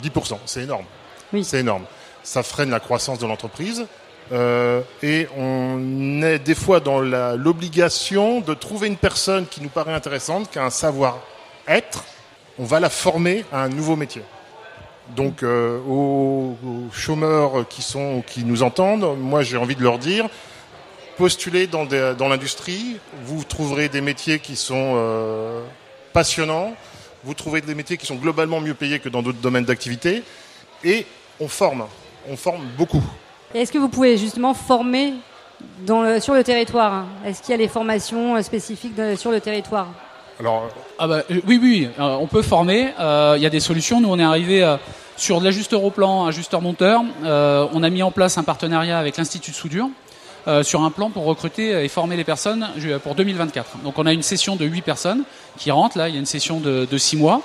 10%, 0.00 0.38
c'est 0.46 0.62
énorme. 0.62 0.84
Oui. 1.32 1.42
C'est 1.42 1.58
énorme. 1.58 1.84
Ça 2.22 2.44
freine 2.44 2.70
la 2.70 2.78
croissance 2.78 3.18
de 3.18 3.26
l'entreprise. 3.26 3.86
Euh, 4.32 4.80
et 5.02 5.28
on 5.36 6.22
est 6.22 6.38
des 6.38 6.54
fois 6.54 6.80
dans 6.80 7.00
l'obligation 7.00 8.40
de 8.40 8.54
trouver 8.54 8.88
une 8.88 8.96
personne 8.96 9.46
qui 9.46 9.60
nous 9.60 9.68
paraît 9.68 9.92
intéressante, 9.92 10.50
qui 10.50 10.58
a 10.58 10.64
un 10.64 10.70
savoir-être, 10.70 12.04
on 12.58 12.64
va 12.64 12.80
la 12.80 12.90
former 12.90 13.44
à 13.52 13.62
un 13.62 13.68
nouveau 13.68 13.96
métier. 13.96 14.22
Donc 15.14 15.42
euh, 15.42 15.78
aux, 15.80 16.56
chômeurs 16.92 17.68
qui 17.68 17.82
sont 17.82 18.22
qui 18.26 18.44
nous 18.44 18.62
entendent, 18.62 19.18
moi 19.18 19.42
j'ai 19.42 19.58
envie 19.58 19.76
de 19.76 19.82
leur 19.82 19.98
dire 19.98 20.28
postulez 21.16 21.66
dans, 21.66 21.84
dans 21.84 22.28
l'industrie, 22.28 22.98
vous 23.24 23.44
trouverez 23.44 23.88
des 23.88 24.00
métiers 24.00 24.40
qui 24.40 24.56
sont 24.56 24.94
euh, 24.96 25.62
passionnants, 26.12 26.74
vous 27.22 27.34
trouverez 27.34 27.60
des 27.60 27.74
métiers 27.74 27.96
qui 27.96 28.06
sont 28.06 28.16
globalement 28.16 28.60
mieux 28.60 28.74
payés 28.74 28.98
que 28.98 29.08
dans 29.08 29.22
d'autres 29.22 29.38
domaines 29.38 29.64
d'activité, 29.64 30.24
et 30.82 31.06
on 31.38 31.46
forme, 31.46 31.86
on 32.28 32.36
forme 32.36 32.64
beaucoup. 32.76 33.04
Est-ce 33.54 33.70
que 33.70 33.78
vous 33.78 33.88
pouvez 33.88 34.16
justement 34.16 34.52
former 34.52 35.14
dans 35.86 36.02
le, 36.02 36.18
sur 36.18 36.34
le 36.34 36.42
territoire 36.42 37.04
Est-ce 37.24 37.40
qu'il 37.40 37.52
y 37.52 37.54
a 37.54 37.58
des 37.58 37.68
formations 37.68 38.42
spécifiques 38.42 38.96
de, 38.96 39.14
sur 39.14 39.30
le 39.30 39.40
territoire? 39.40 39.86
Alors, 40.40 40.68
ah 40.98 41.06
bah, 41.06 41.22
euh, 41.30 41.40
oui, 41.46 41.60
oui, 41.62 41.88
euh, 42.00 42.16
on 42.20 42.26
peut 42.26 42.42
former. 42.42 42.92
Euh, 42.98 43.34
il 43.36 43.42
y 43.44 43.46
a 43.46 43.50
des 43.50 43.60
solutions. 43.60 44.00
Nous, 44.00 44.08
on 44.08 44.18
est 44.18 44.24
arrivé 44.24 44.68
sur 45.16 45.38
de 45.38 45.44
l'ajusteur 45.44 45.84
au 45.84 45.90
plan, 45.90 46.26
ajusteur 46.26 46.62
monteur. 46.62 47.02
on 47.22 47.82
a 47.84 47.90
mis 47.90 48.02
en 48.02 48.10
place 48.10 48.38
un 48.38 48.42
partenariat 48.42 48.98
avec 48.98 49.16
l'Institut 49.18 49.52
de 49.52 49.56
soudure 49.56 49.88
sur 50.62 50.82
un 50.82 50.90
plan 50.90 51.10
pour 51.10 51.24
recruter 51.24 51.84
et 51.84 51.88
former 51.88 52.16
les 52.16 52.24
personnes 52.24 52.68
pour 53.04 53.14
2024. 53.14 53.78
Donc, 53.84 54.00
on 54.00 54.06
a 54.06 54.12
une 54.12 54.22
session 54.22 54.56
de 54.56 54.64
8 54.64 54.82
personnes 54.82 55.22
qui 55.58 55.70
rentrent. 55.70 55.96
Là, 55.96 56.08
il 56.08 56.14
y 56.14 56.16
a 56.16 56.20
une 56.20 56.26
session 56.26 56.58
de, 56.58 56.88
de 56.90 56.98
6 56.98 57.18
mois 57.18 57.40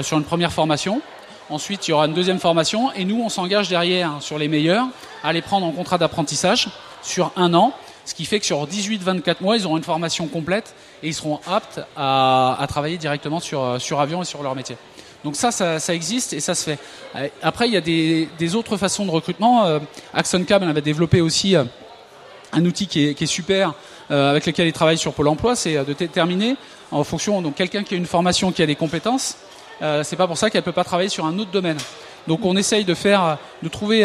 sur 0.00 0.16
une 0.16 0.24
première 0.24 0.52
formation. 0.52 1.02
Ensuite, 1.50 1.86
il 1.86 1.90
y 1.90 1.94
aura 1.94 2.06
une 2.06 2.14
deuxième 2.14 2.38
formation 2.38 2.92
et 2.92 3.04
nous, 3.04 3.20
on 3.22 3.28
s'engage 3.28 3.68
derrière 3.68 4.12
sur 4.20 4.38
les 4.38 4.48
meilleurs 4.48 4.86
à 5.22 5.32
les 5.32 5.42
prendre 5.42 5.66
en 5.66 5.72
contrat 5.72 5.98
d'apprentissage 5.98 6.68
sur 7.02 7.32
un 7.36 7.52
an 7.54 7.72
ce 8.04 8.14
qui 8.14 8.24
fait 8.24 8.40
que 8.40 8.46
sur 8.46 8.66
18-24 8.66 9.36
mois, 9.40 9.56
ils 9.56 9.66
auront 9.66 9.76
une 9.76 9.84
formation 9.84 10.26
complète 10.26 10.74
et 11.02 11.08
ils 11.08 11.14
seront 11.14 11.40
aptes 11.46 11.80
à, 11.96 12.64
travailler 12.68 12.98
directement 12.98 13.40
sur, 13.40 13.62
euh, 13.62 13.78
sur 13.78 14.00
avion 14.00 14.22
et 14.22 14.24
sur 14.24 14.42
leur 14.42 14.54
métier. 14.54 14.76
Donc 15.24 15.36
ça, 15.36 15.52
ça, 15.52 15.94
existe 15.94 16.32
et 16.32 16.40
ça 16.40 16.54
se 16.54 16.64
fait. 16.64 16.78
Euh, 17.14 17.28
après, 17.42 17.68
il 17.68 17.74
y 17.74 17.76
a 17.76 17.80
des, 17.80 18.54
autres 18.56 18.76
façons 18.76 19.06
de 19.06 19.10
recrutement. 19.10 19.64
Euh, 19.64 19.78
Axon 20.12 20.42
Cab 20.44 20.64
avait 20.64 20.80
développé 20.80 21.20
aussi 21.20 21.54
un 21.54 22.64
outil 22.64 22.88
qui 22.88 23.06
est, 23.08 23.26
super, 23.26 23.74
avec 24.10 24.46
lequel 24.46 24.66
il 24.66 24.72
travaille 24.72 24.98
sur 24.98 25.14
Pôle 25.14 25.28
Emploi, 25.28 25.56
c'est 25.56 25.74
de 25.84 25.92
déterminer 25.92 26.56
en 26.90 27.04
fonction 27.04 27.40
donc 27.40 27.54
quelqu'un 27.54 27.82
qui 27.82 27.94
a 27.94 27.96
une 27.96 28.04
formation, 28.04 28.52
qui 28.52 28.62
a 28.62 28.66
des 28.66 28.74
compétences. 28.74 29.36
Euh, 29.82 30.02
c'est 30.02 30.16
pas 30.16 30.26
pour 30.26 30.38
ça 30.38 30.50
qu'elle 30.50 30.62
peut 30.62 30.72
pas 30.72 30.84
travailler 30.84 31.08
sur 31.08 31.26
un 31.26 31.38
autre 31.38 31.50
domaine. 31.50 31.78
Donc 32.28 32.44
on 32.44 32.56
essaye 32.56 32.84
de 32.84 32.94
faire, 32.94 33.38
de 33.62 33.68
trouver 33.68 34.04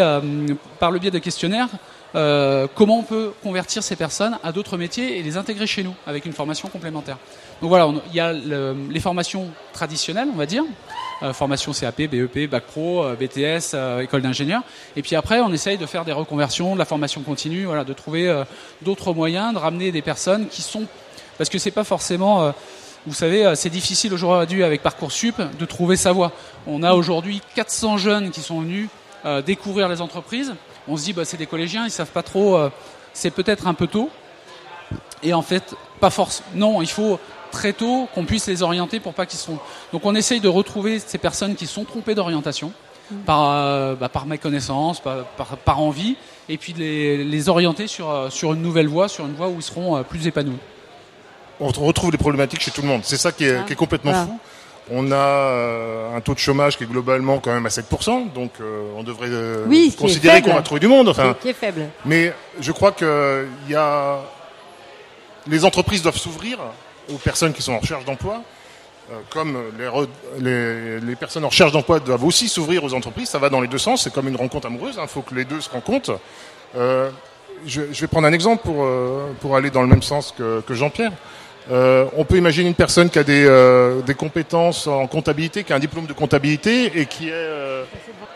par 0.79 0.89
le 0.89 0.97
biais 0.97 1.11
de 1.11 1.19
questionnaires 1.19 1.69
euh, 2.15 2.67
comment 2.73 2.99
on 2.99 3.03
peut 3.03 3.33
convertir 3.43 3.83
ces 3.83 3.95
personnes 3.95 4.37
à 4.43 4.51
d'autres 4.51 4.77
métiers 4.77 5.19
et 5.19 5.23
les 5.23 5.37
intégrer 5.37 5.67
chez 5.67 5.83
nous 5.83 5.93
avec 6.05 6.25
une 6.25 6.33
formation 6.33 6.69
complémentaire. 6.69 7.17
Donc 7.61 7.69
voilà, 7.69 7.89
il 8.09 8.15
y 8.15 8.19
a 8.19 8.33
le, 8.33 8.75
les 8.89 8.99
formations 8.99 9.49
traditionnelles, 9.73 10.29
on 10.33 10.37
va 10.37 10.45
dire, 10.45 10.63
euh, 11.23 11.33
formation 11.33 11.73
CAP, 11.73 12.03
BEP, 12.03 12.49
Bac 12.49 12.63
Pro, 12.63 13.03
euh, 13.03 13.15
BTS, 13.15 13.73
euh, 13.73 13.99
école 14.01 14.21
d'ingénieur. 14.21 14.61
Et 14.95 15.01
puis 15.01 15.15
après, 15.15 15.39
on 15.41 15.51
essaye 15.51 15.77
de 15.77 15.85
faire 15.85 16.05
des 16.05 16.11
reconversions, 16.13 16.73
de 16.73 16.79
la 16.79 16.85
formation 16.85 17.21
continue, 17.21 17.65
voilà, 17.65 17.83
de 17.83 17.93
trouver 17.93 18.29
euh, 18.29 18.43
d'autres 18.83 19.13
moyens, 19.13 19.53
de 19.53 19.59
ramener 19.59 19.91
des 19.91 20.01
personnes 20.01 20.47
qui 20.47 20.61
sont, 20.61 20.85
parce 21.37 21.49
que 21.49 21.57
c'est 21.57 21.71
pas 21.71 21.83
forcément 21.83 22.43
euh, 22.43 22.51
vous 23.07 23.13
savez, 23.13 23.53
c'est 23.55 23.69
difficile 23.69 24.13
aujourd'hui 24.13 24.63
avec 24.63 24.83
Parcoursup 24.83 25.41
de 25.57 25.65
trouver 25.65 25.95
sa 25.95 26.11
voie. 26.11 26.31
On 26.67 26.83
a 26.83 26.93
aujourd'hui 26.93 27.41
400 27.55 27.97
jeunes 27.97 28.29
qui 28.29 28.41
sont 28.41 28.61
venus 28.61 28.89
euh, 29.25 29.41
découvrir 29.41 29.89
les 29.89 30.01
entreprises 30.01 30.53
on 30.87 30.97
se 30.97 31.03
dit 31.03 31.13
bah, 31.13 31.25
c'est 31.25 31.37
des 31.37 31.45
collégiens, 31.45 31.85
ils 31.85 31.91
savent 31.91 32.11
pas 32.11 32.23
trop, 32.23 32.55
euh, 32.55 32.69
c'est 33.13 33.31
peut-être 33.31 33.67
un 33.67 33.73
peu 33.73 33.87
tôt. 33.87 34.09
Et 35.23 35.33
en 35.33 35.41
fait, 35.41 35.75
pas 35.99 36.09
force. 36.09 36.43
Non, 36.55 36.81
il 36.81 36.87
faut 36.87 37.19
très 37.51 37.73
tôt 37.73 38.07
qu'on 38.13 38.25
puisse 38.25 38.47
les 38.47 38.61
orienter 38.61 38.99
pour 38.99 39.13
pas 39.13 39.25
qu'ils 39.25 39.39
soient. 39.39 39.61
Donc 39.91 40.05
on 40.05 40.15
essaye 40.15 40.39
de 40.39 40.47
retrouver 40.47 40.99
ces 40.99 41.17
personnes 41.17 41.55
qui 41.55 41.65
sont 41.65 41.83
trompées 41.83 42.15
d'orientation 42.15 42.71
mmh. 43.11 43.15
par, 43.25 43.51
euh, 43.51 43.95
bah, 43.95 44.09
par 44.09 44.25
méconnaissance, 44.25 44.99
par, 44.99 45.25
par, 45.25 45.57
par, 45.57 45.79
envie, 45.79 46.15
et 46.49 46.57
puis 46.57 46.73
de 46.73 46.79
les, 46.79 47.23
les 47.23 47.49
orienter 47.49 47.87
sur, 47.87 48.09
euh, 48.09 48.29
sur 48.29 48.53
une 48.53 48.61
nouvelle 48.61 48.87
voie, 48.87 49.07
sur 49.07 49.25
une 49.25 49.33
voie 49.33 49.47
où 49.47 49.55
ils 49.57 49.63
seront 49.63 49.97
euh, 49.97 50.03
plus 50.03 50.27
épanouis. 50.27 50.59
On 51.59 51.67
retrouve 51.67 52.11
les 52.11 52.17
problématiques 52.17 52.61
chez 52.61 52.71
tout 52.71 52.81
le 52.81 52.87
monde. 52.87 53.01
C'est 53.03 53.17
ça 53.17 53.31
qui 53.31 53.45
est, 53.45 53.57
ah. 53.57 53.63
qui 53.65 53.73
est 53.73 53.77
complètement 53.77 54.11
ah. 54.13 54.25
fou. 54.25 54.39
On 54.89 55.11
a 55.11 55.15
euh, 55.15 56.15
un 56.15 56.21
taux 56.21 56.33
de 56.33 56.39
chômage 56.39 56.77
qui 56.77 56.85
est 56.85 56.87
globalement 56.87 57.39
quand 57.39 57.53
même 57.53 57.65
à 57.65 57.69
7%, 57.69 58.31
donc 58.31 58.51
euh, 58.61 58.89
on 58.95 59.03
devrait 59.03 59.27
euh, 59.29 59.65
oui, 59.67 59.93
considérer 59.97 60.41
qu'on 60.41 60.53
va 60.53 60.61
trouver 60.61 60.79
du 60.79 60.87
monde. 60.87 61.09
Enfin, 61.09 61.35
qui 61.41 61.49
est 61.49 61.53
faible. 61.53 61.89
Mais 62.05 62.33
je 62.61 62.71
crois 62.71 62.93
que 62.93 63.47
y 63.67 63.75
a 63.75 64.19
les 65.47 65.65
entreprises 65.65 66.01
doivent 66.01 66.17
s'ouvrir 66.17 66.59
aux 67.09 67.17
personnes 67.17 67.53
qui 67.53 67.61
sont 67.61 67.73
en 67.73 67.79
recherche 67.79 68.05
d'emploi 68.05 68.41
comme 69.29 69.57
les, 70.41 70.99
les, 70.99 71.15
personnes 71.15 71.45
en 71.45 71.47
recherche 71.47 71.71
d'emploi 71.71 72.01
doivent 72.01 72.25
aussi 72.25 72.49
s'ouvrir 72.49 72.83
aux 72.83 72.93
entreprises, 72.93 73.29
ça 73.29 73.39
va 73.39 73.47
dans 73.47 73.61
les 73.61 73.69
deux 73.69 73.77
sens, 73.77 74.03
c'est 74.03 74.11
comme 74.11 74.27
une 74.27 74.35
rencontre 74.35 74.67
amoureuse, 74.67 74.95
il 74.97 74.99
hein, 74.99 75.07
faut 75.07 75.21
que 75.21 75.33
les 75.33 75.45
deux 75.45 75.61
se 75.61 75.69
rencontrent. 75.69 76.19
Euh, 76.75 77.09
je, 77.65 77.83
je, 77.93 78.01
vais 78.01 78.07
prendre 78.07 78.27
un 78.27 78.33
exemple 78.33 78.63
pour, 78.63 78.85
pour 79.39 79.55
aller 79.55 79.69
dans 79.69 79.81
le 79.81 79.87
même 79.87 80.01
sens 80.01 80.33
que, 80.37 80.59
que 80.59 80.73
Jean-Pierre. 80.73 81.13
Euh, 81.69 82.05
on 82.15 82.23
peut 82.23 82.37
imaginer 82.37 82.69
une 82.69 82.75
personne 82.75 83.09
qui 83.09 83.19
a 83.19 83.23
des, 83.23 83.45
euh, 83.45 84.01
des, 84.01 84.13
compétences 84.13 84.87
en 84.87 85.05
comptabilité, 85.07 85.63
qui 85.63 85.73
a 85.73 85.75
un 85.75 85.79
diplôme 85.79 86.05
de 86.05 86.13
comptabilité 86.13 86.99
et 86.99 87.05
qui 87.05 87.27
est. 87.27 87.33
Euh, 87.33 87.83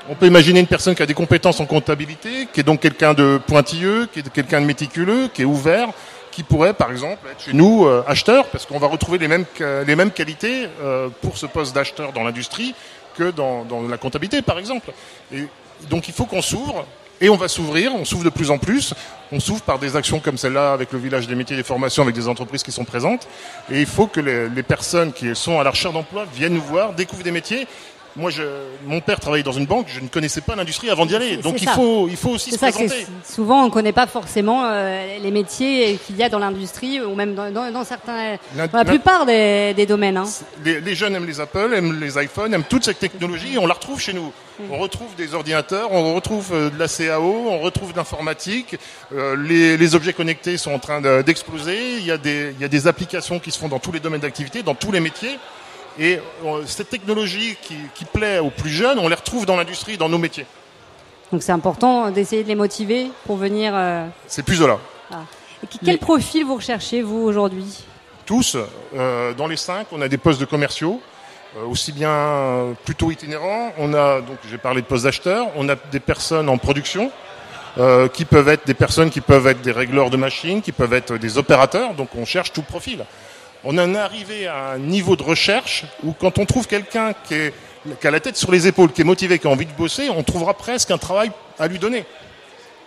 on 0.09 0.15
peut 0.15 0.25
imaginer 0.25 0.59
une 0.59 0.67
personne 0.67 0.95
qui 0.95 1.03
a 1.03 1.05
des 1.05 1.13
compétences 1.13 1.59
en 1.61 1.65
comptabilité, 1.65 2.47
qui 2.51 2.59
est 2.59 2.63
donc 2.63 2.81
quelqu'un 2.81 3.13
de 3.13 3.39
pointilleux, 3.47 4.07
qui 4.11 4.19
est 4.19 4.29
quelqu'un 4.29 4.59
de 4.59 4.65
méticuleux, 4.65 5.29
qui 5.33 5.43
est 5.43 5.45
ouvert, 5.45 5.89
qui 6.31 6.43
pourrait, 6.43 6.73
par 6.73 6.91
exemple, 6.91 7.25
être 7.31 7.43
chez 7.45 7.53
nous 7.53 7.88
acheteur, 8.07 8.47
parce 8.47 8.65
qu'on 8.65 8.79
va 8.79 8.88
retrouver 8.88 9.19
les 9.19 9.27
mêmes 9.27 9.45
les 9.85 9.95
mêmes 9.95 10.11
qualités 10.11 10.67
pour 11.21 11.38
ce 11.38 11.45
poste 11.45 11.75
d'acheteur 11.75 12.11
dans 12.13 12.23
l'industrie 12.23 12.73
que 13.15 13.31
dans, 13.31 13.63
dans 13.63 13.88
la 13.88 13.97
comptabilité, 13.97 14.41
par 14.41 14.59
exemple. 14.59 14.91
Et 15.33 15.45
donc 15.89 16.07
il 16.07 16.13
faut 16.13 16.25
qu'on 16.25 16.41
s'ouvre 16.41 16.85
et 17.21 17.29
on 17.29 17.37
va 17.37 17.47
s'ouvrir, 17.47 17.93
on 17.95 18.03
s'ouvre 18.03 18.23
de 18.23 18.29
plus 18.29 18.49
en 18.49 18.57
plus. 18.57 18.93
On 19.31 19.39
s'ouvre 19.39 19.61
par 19.61 19.79
des 19.79 19.95
actions 19.95 20.19
comme 20.19 20.37
celle-là 20.37 20.73
avec 20.73 20.91
le 20.91 20.99
village 20.99 21.27
des 21.27 21.35
métiers 21.35 21.55
des 21.55 21.63
formations, 21.63 22.03
avec 22.03 22.15
des 22.15 22.27
entreprises 22.27 22.63
qui 22.63 22.71
sont 22.71 22.83
présentes. 22.83 23.27
Et 23.71 23.79
il 23.79 23.85
faut 23.85 24.07
que 24.07 24.19
les 24.19 24.63
personnes 24.63 25.13
qui 25.13 25.33
sont 25.35 25.59
à 25.59 25.63
la 25.63 25.69
recherche 25.69 25.93
d'emploi 25.93 26.25
viennent 26.33 26.55
nous 26.55 26.61
voir, 26.61 26.93
découvrent 26.93 27.23
des 27.23 27.31
métiers 27.31 27.67
moi, 28.15 28.30
je, 28.30 28.44
mon 28.86 29.00
père 29.00 29.20
travaillait 29.20 29.44
dans 29.44 29.51
une 29.51 29.65
banque, 29.65 29.88
je 29.88 30.00
ne 30.00 30.08
connaissais 30.08 30.41
pas 30.41 30.56
l'industrie 30.56 30.89
avant 30.89 31.06
d'y 31.06 31.15
aller. 31.15 31.38
Donc 31.38 31.62
il 31.62 31.70
faut, 31.70 32.08
il 32.10 32.18
faut 32.18 32.32
aussi 32.32 32.51
se 32.51 32.58
ça, 32.58 32.72
présenter. 32.72 33.08
Souvent, 33.24 33.62
on 33.62 33.65
ne 33.65 33.72
connaît 33.72 33.94
pas 33.94 34.08
forcément 34.08 34.65
euh, 34.65 35.18
les 35.22 35.32
métiers 35.32 35.98
qu'il 36.06 36.18
y 36.18 36.24
a 36.24 36.30
dans 36.30 36.39
l'industrie 36.39 37.00
ou 37.01 37.15
même 37.15 37.36
dans, 37.36 37.51
dans, 37.51 37.72
dans 37.72 37.84
certains, 37.84 38.38
la, 38.56 38.68
dans 38.68 38.77
la 38.77 38.86
plupart 38.86 39.25
des, 39.25 39.74
des 39.74 39.86
domaines. 39.86 40.18
Hein. 40.18 40.25
Les, 40.65 40.82
les, 40.82 40.96
jeunes 40.96 41.15
aiment 41.15 41.25
les 41.25 41.39
Apple, 41.39 41.74
aiment 41.74 42.00
les 42.00 42.22
iPhones, 42.22 42.53
aiment 42.53 42.63
toute 42.63 42.84
cette 42.84 43.00
technologie 43.00 43.53
et 43.53 43.58
on 43.58 43.68
la 43.68 43.74
retrouve 43.74 44.00
chez 44.00 44.13
nous. 44.13 44.34
On 44.70 44.77
retrouve 44.77 45.15
des 45.15 45.34
ordinateurs, 45.34 45.91
on 45.91 46.13
retrouve 46.13 46.50
euh, 46.53 46.70
de 46.70 46.77
la 46.77 46.88
CAO, 46.88 47.48
on 47.50 47.60
retrouve 47.60 47.94
de 47.94 47.98
l'informatique. 47.98 48.75
Euh, 49.13 49.36
les, 49.36 49.77
les, 49.77 49.96
objets 49.96 50.13
connectés 50.13 50.58
sont 50.58 50.72
en 50.72 50.80
train 50.80 51.01
d'exploser. 51.24 51.98
il, 51.98 52.06
y 52.06 52.12
a 52.12 52.18
des, 52.18 52.53
il 52.56 52.62
y 52.62 52.65
a 52.65 52.68
des 52.68 52.88
applications 52.88 53.39
qui 53.39 53.51
se 53.51 53.58
font 53.58 53.70
dans 53.70 53.80
tous 53.80 53.91
les 53.91 54.00
domaines 54.00 54.22
d'activité, 54.22 54.62
dans 54.63 54.75
tous 54.75 54.91
les 54.91 55.00
métiers. 55.00 55.39
Et 56.00 56.19
euh, 56.45 56.63
cette 56.65 56.89
technologie 56.89 57.57
qui, 57.62 57.75
qui, 57.93 58.05
plaît 58.05 58.39
aux 58.39 58.50
plus 58.50 58.69
jeunes, 58.69 59.00
on 59.00 59.07
les 59.07 59.15
retrouve 59.15 59.45
dans 59.45 59.57
l'industrie, 59.57 59.98
dans 59.98 60.10
nos 60.10 60.17
métiers. 60.17 60.45
Donc 61.31 61.43
c'est 61.43 61.51
important 61.51 62.12
d'essayer 62.12 62.43
de 62.43 62.48
les 62.48 62.55
motiver 62.55 63.10
pour 63.25 63.38
venir. 63.38 63.74
Euh... 63.75 64.07
C'est 64.27 64.43
plus 64.43 64.60
de 64.60 64.65
là. 64.65 64.79
Ah. 65.12 65.24
quel 65.83 65.98
profil 65.98 66.45
vous 66.45 66.55
recherchez, 66.55 67.01
vous, 67.01 67.19
aujourd'hui? 67.19 67.83
Tous. 68.25 68.57
Euh, 68.95 69.33
dans 69.33 69.48
les 69.48 69.57
cinq, 69.57 69.88
on 69.91 70.01
a 70.01 70.07
des 70.07 70.17
postes 70.17 70.39
de 70.39 70.45
commerciaux, 70.45 71.01
euh, 71.57 71.65
aussi 71.65 71.91
bien 71.91 72.74
plutôt 72.86 73.12
itinérants. 73.12 73.74
On 73.77 73.93
a, 73.93 74.21
donc 74.21 74.38
j'ai 74.50 74.57
parlé 74.57 74.81
de 74.81 74.88
postes 74.88 75.03
d'acheteurs, 75.03 75.48
on 75.55 75.67
a 75.69 75.75
des 75.91 76.00
personnes 76.00 76.50
en 76.50 76.57
production. 76.57 77.12
Qui 78.13 78.25
peuvent 78.25 78.50
être 78.50 78.67
des 78.67 78.74
personnes 78.74 79.10
qui 79.10 79.21
peuvent 79.21 79.48
être 79.48 79.62
des 79.62 79.71
régleurs 79.71 80.10
de 80.10 80.17
machines, 80.17 80.62
qui 80.62 80.74
peuvent 80.74 80.91
être 80.91 81.15
des 81.15 81.38
opérateurs, 81.38 81.93
donc 81.93 82.10
on 82.17 82.25
cherche 82.25 82.51
tout 82.51 82.63
profil 82.63 83.05
on 83.63 83.77
en 83.77 83.94
est 83.94 84.00
arrivé 84.00 84.48
à 84.48 84.72
un 84.72 84.80
niveau 84.80 85.15
de 85.15 85.24
recherche 85.24 85.86
où 86.03 86.13
quand 86.13 86.38
on 86.39 86.46
trouve 86.46 86.68
quelqu'un 86.68 87.13
qui, 87.13 87.36
qui, 88.00 88.08
a 88.08 88.12
la 88.12 88.20
tête 88.20 88.38
sur 88.38 88.51
les 88.51 88.68
épaules, 88.68 88.91
qui 88.91 89.01
est 89.01 89.06
motivé, 89.06 89.39
qui 89.39 89.48
a 89.48 89.50
envie 89.50 89.65
de 89.65 89.72
bosser, 89.72 90.10
on 90.10 90.24
trouvera 90.24 90.53
presque 90.53 90.91
un 90.91 90.98
travail 90.98 91.32
à 91.60 91.68
lui 91.68 91.80
donner, 91.80 92.06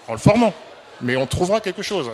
en 0.08 0.12
le 0.12 0.18
formant. 0.18 0.52
Mais 1.00 1.16
on 1.16 1.26
trouvera 1.26 1.60
quelque 1.60 1.82
chose. 1.82 2.10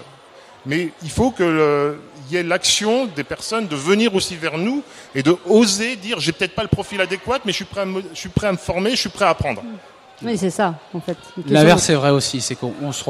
Mais 0.66 0.90
il 1.02 1.10
faut 1.10 1.30
qu'il 1.30 1.96
y 2.30 2.36
ait 2.36 2.42
l'action 2.42 3.06
des 3.06 3.24
personnes 3.24 3.66
de 3.66 3.76
venir 3.76 4.14
aussi 4.14 4.36
vers 4.36 4.58
nous 4.58 4.82
et 5.14 5.22
de 5.22 5.36
oser 5.46 5.96
dire 5.96 6.20
j'ai 6.20 6.32
peut-être 6.32 6.54
pas 6.54 6.62
le 6.62 6.68
profil 6.68 7.00
adéquat, 7.00 7.38
mais 7.44 7.52
je 7.52 7.56
suis 7.56 7.64
prêt 7.64 7.82
à 7.82 7.86
me, 7.86 8.02
je 8.12 8.18
suis 8.18 8.28
prêt 8.28 8.48
à 8.48 8.52
me 8.52 8.58
former, 8.58 8.90
je 8.90 8.96
suis 8.96 9.08
prêt 9.08 9.24
à 9.24 9.30
apprendre. 9.30 9.62
Oui, 10.22 10.36
c'est 10.36 10.50
ça, 10.50 10.74
en 10.92 11.00
fait. 11.00 11.16
L'inverse 11.46 11.88
est 11.88 11.94
vrai 11.94 12.10
aussi, 12.10 12.42
c'est 12.42 12.54
qu'on 12.54 12.92
se 12.92 13.02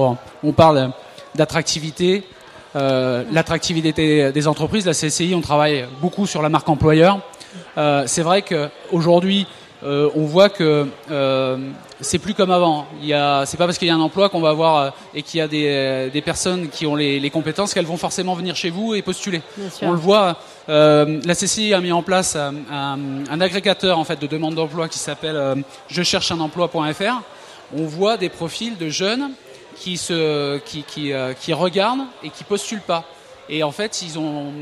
on 0.45 0.53
parle 0.53 0.93
d'attractivité, 1.35 2.25
euh, 2.77 3.25
l'attractivité 3.33 4.33
des 4.33 4.49
entreprises. 4.49 4.87
La 4.87 4.93
CCI, 4.93 5.35
on 5.35 5.41
travaille 5.41 5.87
beaucoup 6.01 6.27
sur 6.27 6.43
la 6.43 6.49
marque 6.49 6.69
employeur. 6.69 7.21
Euh, 7.79 8.05
c'est 8.07 8.23
vrai 8.23 8.43
qu'aujourd'hui, 8.43 9.47
euh, 9.83 10.11
on 10.15 10.25
voit 10.25 10.51
que 10.51 10.87
euh, 11.11 11.57
c'est 12.01 12.19
plus 12.19 12.35
comme 12.35 12.51
avant. 12.51 12.87
C'est 13.47 13.57
pas 13.57 13.67
parce 13.67 13.79
qu'il 13.79 13.89
y 13.89 13.91
a 13.91 13.95
un 13.95 14.01
emploi 14.01 14.29
qu'on 14.29 14.41
va 14.41 14.51
avoir 14.51 14.95
et 15.15 15.23
qu'il 15.23 15.39
y 15.39 15.41
a 15.41 15.49
des, 15.49 16.11
des, 16.13 16.23
personnes 16.23 16.69
qui 16.69 16.87
ont 16.87 16.95
les, 16.95 17.19
les 17.19 17.31
compétences 17.31 17.73
qu'elles 17.73 17.87
vont 17.87 17.97
forcément 17.97 18.35
venir 18.35 18.57
chez 18.57 18.71
vous 18.71 18.95
et 18.95 19.03
postuler. 19.03 19.41
On 19.83 19.93
le 19.93 19.99
voit. 19.99 20.37
la 20.69 21.35
CCI 21.35 21.75
a 21.75 21.81
mis 21.81 21.93
en 21.93 22.03
place 22.03 22.37
un, 22.37 22.55
un, 22.71 23.41
agrégateur 23.41 23.99
en 23.99 24.05
fait 24.05 24.21
de 24.21 24.27
demande 24.27 24.55
d'emploi 24.55 24.89
qui 24.89 24.99
s'appelle 24.99 25.65
je 25.89 26.03
cherche 26.03 26.31
un 26.31 26.41
emploi.fr. 26.41 27.23
On 27.77 27.85
voit 27.85 28.17
des 28.17 28.29
profils 28.29 28.77
de 28.77 28.89
jeunes 28.89 29.31
qui, 29.81 29.97
se, 29.97 30.59
qui, 30.59 30.83
qui, 30.83 31.13
euh, 31.13 31.33
qui 31.33 31.53
regardent 31.55 32.05
et 32.23 32.29
qui 32.29 32.45
postulent 32.45 32.83
pas. 32.83 33.05
Et 33.49 33.65
en 33.65 33.73
fait, 33.73 34.03
ils, 34.03 34.19
ont, 34.19 34.53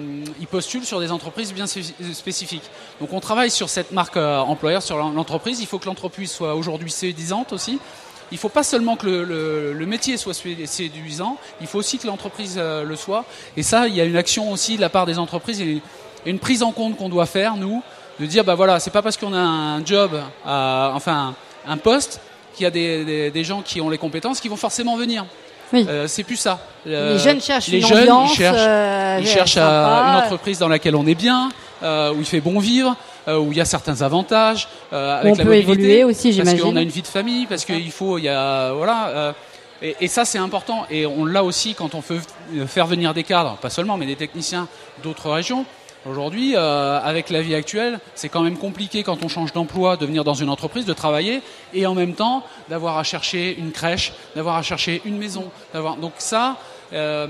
ils 0.40 0.46
postulent 0.46 0.86
sur 0.86 1.00
des 1.00 1.10
entreprises 1.12 1.52
bien 1.52 1.66
spécifiques. 1.66 2.70
Donc 3.00 3.12
on 3.12 3.20
travaille 3.20 3.50
sur 3.50 3.68
cette 3.68 3.90
marque 3.92 4.16
euh, 4.16 4.38
employeur, 4.38 4.80
sur 4.80 4.96
l'entreprise. 4.96 5.60
Il 5.60 5.66
faut 5.66 5.78
que 5.78 5.86
l'entreprise 5.86 6.30
soit 6.30 6.54
aujourd'hui 6.54 6.90
séduisante 6.90 7.52
aussi. 7.52 7.80
Il 8.30 8.38
faut 8.38 8.48
pas 8.48 8.62
seulement 8.62 8.96
que 8.96 9.06
le, 9.06 9.24
le, 9.24 9.72
le, 9.72 9.86
métier 9.86 10.16
soit 10.18 10.34
séduisant, 10.34 11.38
il 11.60 11.66
faut 11.66 11.78
aussi 11.78 11.98
que 11.98 12.06
l'entreprise 12.06 12.56
euh, 12.58 12.84
le 12.84 12.94
soit. 12.94 13.24
Et 13.56 13.62
ça, 13.62 13.88
il 13.88 13.94
y 13.94 14.00
a 14.00 14.04
une 14.04 14.16
action 14.16 14.52
aussi 14.52 14.76
de 14.76 14.80
la 14.80 14.90
part 14.90 15.06
des 15.06 15.18
entreprises 15.18 15.60
et 15.60 15.82
une 16.26 16.38
prise 16.38 16.62
en 16.62 16.72
compte 16.72 16.96
qu'on 16.96 17.08
doit 17.08 17.26
faire, 17.26 17.56
nous, 17.56 17.82
de 18.20 18.26
dire, 18.26 18.44
bah 18.44 18.54
voilà, 18.54 18.80
c'est 18.80 18.90
pas 18.90 19.02
parce 19.02 19.16
qu'on 19.16 19.32
a 19.32 19.38
un 19.38 19.84
job, 19.84 20.20
à, 20.44 20.92
enfin 20.94 21.34
un 21.66 21.76
poste, 21.76 22.20
qu'il 22.58 22.64
y 22.64 22.66
a 22.66 22.70
des, 22.70 23.04
des, 23.04 23.30
des, 23.30 23.44
gens 23.44 23.62
qui 23.62 23.80
ont 23.80 23.88
les 23.88 23.98
compétences 23.98 24.40
qui 24.40 24.48
vont 24.48 24.56
forcément 24.56 24.96
venir. 24.96 25.24
Oui. 25.72 25.86
Euh, 25.88 26.06
c'est 26.08 26.24
plus 26.24 26.36
ça. 26.36 26.58
Euh, 26.86 27.14
les 27.14 27.18
jeunes 27.18 27.40
cherchent 27.40 27.68
les 27.68 27.80
une 27.80 27.86
jeunes, 27.86 28.10
ambiance, 28.10 28.32
ils 28.32 28.36
cherchent, 28.36 28.56
euh, 28.58 29.18
ils 29.20 29.26
cherchent 29.26 29.56
à, 29.58 30.08
une 30.08 30.24
entreprise 30.24 30.58
dans 30.58 30.68
laquelle 30.68 30.96
on 30.96 31.06
est 31.06 31.14
bien, 31.14 31.50
euh, 31.82 32.12
où 32.12 32.18
il 32.18 32.24
fait 32.24 32.40
bon 32.40 32.58
vivre, 32.58 32.96
euh, 33.28 33.38
où 33.38 33.52
il 33.52 33.58
y 33.58 33.60
a 33.60 33.64
certains 33.64 34.02
avantages 34.02 34.68
euh, 34.92 35.20
avec 35.20 35.34
on 35.34 35.36
la 35.36 35.44
peut 35.44 35.50
mobilité, 35.50 35.72
évoluer 35.72 36.04
aussi, 36.04 36.28
parce 36.28 36.36
j'imagine. 36.36 36.60
qu'on 36.60 36.76
a 36.76 36.82
une 36.82 36.88
vie 36.88 37.02
de 37.02 37.06
famille, 37.06 37.46
parce 37.46 37.64
qu'il 37.64 37.92
faut, 37.92 38.18
il 38.18 38.24
y 38.24 38.28
a, 38.28 38.72
voilà. 38.72 39.34
Et, 39.80 39.94
et, 40.00 40.08
ça, 40.08 40.24
c'est 40.24 40.38
important. 40.38 40.86
Et 40.90 41.06
on 41.06 41.24
l'a 41.24 41.44
aussi 41.44 41.74
quand 41.74 41.94
on 41.94 42.00
veut 42.00 42.20
faire 42.66 42.86
venir 42.86 43.14
des 43.14 43.22
cadres, 43.22 43.56
pas 43.58 43.70
seulement, 43.70 43.96
mais 43.96 44.06
des 44.06 44.16
techniciens 44.16 44.66
d'autres 45.04 45.30
régions. 45.30 45.64
Aujourd'hui, 46.06 46.54
euh, 46.54 47.00
avec 47.00 47.28
la 47.28 47.42
vie 47.42 47.54
actuelle, 47.54 47.98
c'est 48.14 48.28
quand 48.28 48.42
même 48.42 48.56
compliqué 48.56 49.02
quand 49.02 49.24
on 49.24 49.28
change 49.28 49.52
d'emploi 49.52 49.96
de 49.96 50.06
venir 50.06 50.24
dans 50.24 50.34
une 50.34 50.48
entreprise, 50.48 50.84
de 50.84 50.92
travailler, 50.92 51.42
et 51.74 51.86
en 51.86 51.94
même 51.94 52.14
temps 52.14 52.44
d'avoir 52.68 52.98
à 52.98 53.02
chercher 53.02 53.56
une 53.58 53.72
crèche, 53.72 54.12
d'avoir 54.36 54.56
à 54.56 54.62
chercher 54.62 55.02
une 55.04 55.18
maison. 55.18 55.50
D'avoir... 55.74 55.96
Donc 55.96 56.12
ça, 56.18 56.56
euh, 56.92 57.26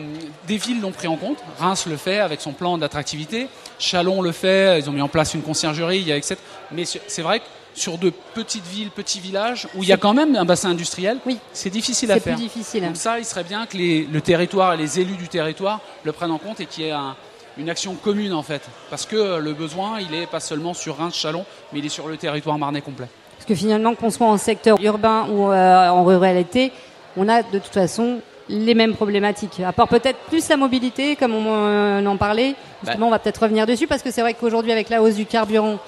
des 0.46 0.58
villes 0.58 0.80
l'ont 0.80 0.92
pris 0.92 1.08
en 1.08 1.16
compte. 1.16 1.38
Reims 1.58 1.86
le 1.86 1.96
fait 1.96 2.18
avec 2.18 2.40
son 2.40 2.52
plan 2.52 2.78
d'attractivité. 2.78 3.48
Chalon 3.78 4.22
le 4.22 4.32
fait. 4.32 4.78
Ils 4.78 4.88
ont 4.88 4.92
mis 4.92 5.02
en 5.02 5.08
place 5.08 5.34
une 5.34 5.42
conciergerie. 5.42 5.98
Il 5.98 6.08
y 6.08 6.12
a 6.12 6.16
etc. 6.16 6.36
Mais 6.70 6.84
c'est 6.84 7.22
vrai 7.22 7.40
que 7.40 7.44
sur 7.74 7.96
de 7.96 8.12
petites 8.34 8.66
villes, 8.66 8.90
petits 8.90 9.20
villages, 9.20 9.68
où 9.76 9.82
il 9.82 9.88
y 9.88 9.92
a 9.92 9.96
quand 9.96 10.14
même 10.14 10.34
un 10.36 10.44
bassin 10.44 10.70
industriel, 10.70 11.18
oui. 11.26 11.38
c'est 11.52 11.70
difficile 11.70 12.10
à 12.10 12.18
faire. 12.18 12.34
Plus 12.34 12.44
difficile. 12.44 12.84
Donc 12.84 12.96
ça, 12.96 13.18
il 13.18 13.24
serait 13.24 13.44
bien 13.44 13.66
que 13.66 13.76
les, 13.76 14.04
le 14.04 14.20
territoire 14.20 14.74
et 14.74 14.76
les 14.76 14.98
élus 14.98 15.16
du 15.16 15.28
territoire 15.28 15.80
le 16.02 16.12
prennent 16.12 16.32
en 16.32 16.38
compte 16.38 16.60
et 16.60 16.66
qu'il 16.66 16.84
y 16.84 16.88
ait 16.88 16.92
un, 16.92 17.14
une 17.58 17.68
action 17.68 17.94
commune 17.94 18.32
en 18.32 18.42
fait. 18.42 18.62
Parce 18.88 19.04
que 19.04 19.38
le 19.38 19.52
besoin, 19.52 20.00
il 20.00 20.14
est 20.14 20.26
pas 20.26 20.40
seulement 20.40 20.74
sur 20.74 20.96
Reims-Chalon, 20.96 21.44
mais 21.72 21.80
il 21.80 21.86
est 21.86 21.90
sur 21.90 22.08
le 22.08 22.16
territoire 22.16 22.58
marnais 22.58 22.80
complet. 22.80 23.08
Parce 23.36 23.46
que 23.46 23.54
finalement, 23.54 23.94
qu'on 23.94 24.10
soit 24.10 24.26
en 24.26 24.38
secteur 24.38 24.80
urbain 24.82 25.26
ou 25.30 25.50
euh, 25.50 25.88
en 25.88 26.04
ruralité, 26.04 26.72
on 27.16 27.28
a 27.28 27.42
de 27.42 27.58
toute 27.58 27.74
façon 27.74 28.20
les 28.48 28.74
mêmes 28.74 28.94
problématiques. 28.94 29.60
À 29.60 29.72
part 29.72 29.88
peut-être 29.88 30.18
plus 30.28 30.48
la 30.48 30.56
mobilité, 30.56 31.16
comme 31.16 31.34
on 31.34 31.44
euh, 31.46 32.06
en 32.06 32.16
parlait. 32.16 32.54
Justement, 32.82 33.06
bah. 33.06 33.08
on 33.08 33.10
va 33.10 33.18
peut-être 33.18 33.42
revenir 33.42 33.66
dessus 33.66 33.86
parce 33.86 34.02
que 34.02 34.10
c'est 34.10 34.22
vrai 34.22 34.34
qu'aujourd'hui, 34.34 34.72
avec 34.72 34.88
la 34.88 35.02
hausse 35.02 35.16
du 35.16 35.26
carburant, 35.26 35.78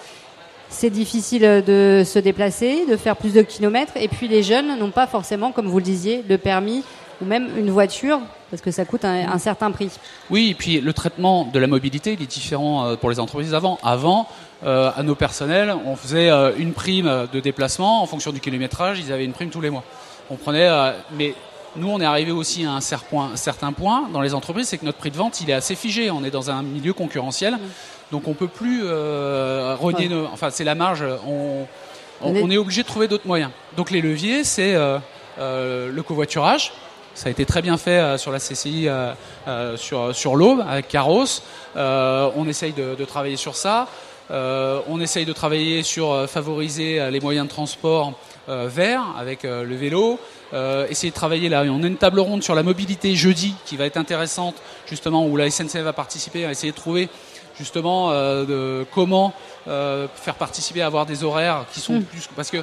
c'est 0.68 0.90
difficile 0.90 1.42
de 1.42 2.02
se 2.04 2.18
déplacer, 2.18 2.86
de 2.86 2.96
faire 2.96 3.16
plus 3.16 3.32
de 3.32 3.42
kilomètres. 3.42 3.92
Et 3.96 4.08
puis 4.08 4.28
les 4.28 4.42
jeunes 4.42 4.78
n'ont 4.78 4.90
pas 4.90 5.06
forcément, 5.06 5.52
comme 5.52 5.66
vous 5.66 5.78
le 5.78 5.84
disiez, 5.84 6.24
le 6.28 6.38
permis 6.38 6.84
ou 7.20 7.24
même 7.24 7.50
une 7.56 7.70
voiture 7.70 8.20
parce 8.50 8.62
que 8.62 8.70
ça 8.70 8.84
coûte 8.84 9.04
un, 9.04 9.30
un, 9.30 9.38
certain 9.38 9.70
prix. 9.70 9.90
Oui, 10.28 10.50
et 10.50 10.54
puis 10.54 10.80
le 10.80 10.92
traitement 10.92 11.44
de 11.44 11.58
la 11.58 11.66
mobilité, 11.66 12.14
il 12.14 12.22
est 12.22 12.26
différent 12.26 12.86
euh, 12.86 12.96
pour 12.96 13.10
les 13.10 13.20
entreprises 13.20 13.54
avant. 13.54 13.78
Avant, 13.82 14.26
euh, 14.62 14.90
à 14.94 15.02
nos 15.02 15.14
personnels, 15.14 15.74
on 15.86 15.96
faisait 15.96 16.30
euh, 16.30 16.52
une 16.58 16.74
prime 16.74 17.28
de 17.32 17.40
déplacement 17.40 18.02
en 18.02 18.06
fonction 18.06 18.30
du 18.30 18.40
kilométrage, 18.40 19.00
ils 19.00 19.10
avaient 19.10 19.24
une 19.24 19.32
prime 19.32 19.48
tous 19.48 19.62
les 19.62 19.70
mois. 19.70 19.84
On 20.28 20.36
prenait, 20.36 20.68
euh, 20.68 20.92
mais 21.12 21.34
nous, 21.76 21.88
on 21.88 21.98
est 21.98 22.04
arrivé 22.04 22.30
aussi 22.30 22.66
à 22.66 22.72
un 22.72 22.80
certain 22.80 23.72
point, 23.72 24.08
dans 24.12 24.20
les 24.20 24.34
entreprises, 24.34 24.68
c'est 24.68 24.76
que 24.76 24.84
notre 24.84 24.98
prix 24.98 25.10
de 25.10 25.16
vente, 25.16 25.40
il 25.40 25.48
est 25.48 25.54
assez 25.54 25.74
figé. 25.74 26.10
On 26.10 26.24
est 26.24 26.30
dans 26.30 26.50
un 26.50 26.62
milieu 26.62 26.92
concurrentiel, 26.92 27.54
mmh. 27.54 27.58
donc 28.12 28.28
on 28.28 28.34
peut 28.34 28.48
plus 28.48 28.82
renier. 28.82 30.08
Nos, 30.10 30.26
enfin, 30.26 30.50
c'est 30.50 30.64
la 30.64 30.74
marge. 30.74 31.04
On, 31.26 31.66
on, 32.20 32.34
on, 32.36 32.50
est 32.50 32.58
obligé 32.58 32.82
de 32.82 32.88
trouver 32.88 33.08
d'autres 33.08 33.26
moyens. 33.26 33.50
Donc 33.78 33.90
les 33.90 34.02
leviers, 34.02 34.44
c'est 34.44 34.74
le 35.38 36.02
covoiturage 36.02 36.72
ça 37.14 37.28
a 37.28 37.30
été 37.30 37.44
très 37.44 37.62
bien 37.62 37.76
fait 37.76 37.98
euh, 37.98 38.18
sur 38.18 38.32
la 38.32 38.38
CCI, 38.38 38.88
euh, 38.88 39.76
sur, 39.76 40.14
sur 40.14 40.36
l'Aube 40.36 40.64
avec 40.68 40.88
Carros. 40.88 41.24
Euh, 41.76 42.30
on 42.36 42.48
essaye 42.48 42.72
de, 42.72 42.94
de, 42.94 43.04
travailler 43.04 43.36
sur 43.36 43.56
ça. 43.56 43.88
on 44.30 45.00
essaye 45.00 45.24
de 45.24 45.32
travailler 45.32 45.82
sur 45.82 46.28
favoriser 46.28 47.10
les 47.10 47.20
moyens 47.20 47.46
de 47.46 47.52
transport 47.52 48.12
verts 48.46 49.04
avec 49.18 49.42
le 49.42 49.74
vélo. 49.74 50.20
essayer 50.88 51.10
de 51.10 51.14
travailler 51.14 51.48
là. 51.48 51.64
On 51.66 51.82
a 51.82 51.86
une 51.86 51.96
table 51.96 52.20
ronde 52.20 52.42
sur 52.42 52.54
la 52.54 52.62
mobilité 52.62 53.16
jeudi 53.16 53.54
qui 53.64 53.76
va 53.76 53.86
être 53.86 53.96
intéressante 53.96 54.54
justement 54.86 55.26
où 55.26 55.36
la 55.36 55.50
SNCF 55.50 55.82
va 55.82 55.92
participer 55.92 56.46
à 56.46 56.52
essayer 56.52 56.70
de 56.70 56.76
trouver 56.76 57.08
justement 57.58 58.12
de 58.12 58.86
comment 58.94 59.32
faire 59.66 60.36
participer 60.38 60.82
à 60.82 60.86
avoir 60.86 61.06
des 61.06 61.24
horaires 61.24 61.64
qui 61.72 61.80
sont 61.80 61.94
hmm. 61.94 62.04
plus 62.04 62.28
parce 62.36 62.50
que 62.50 62.62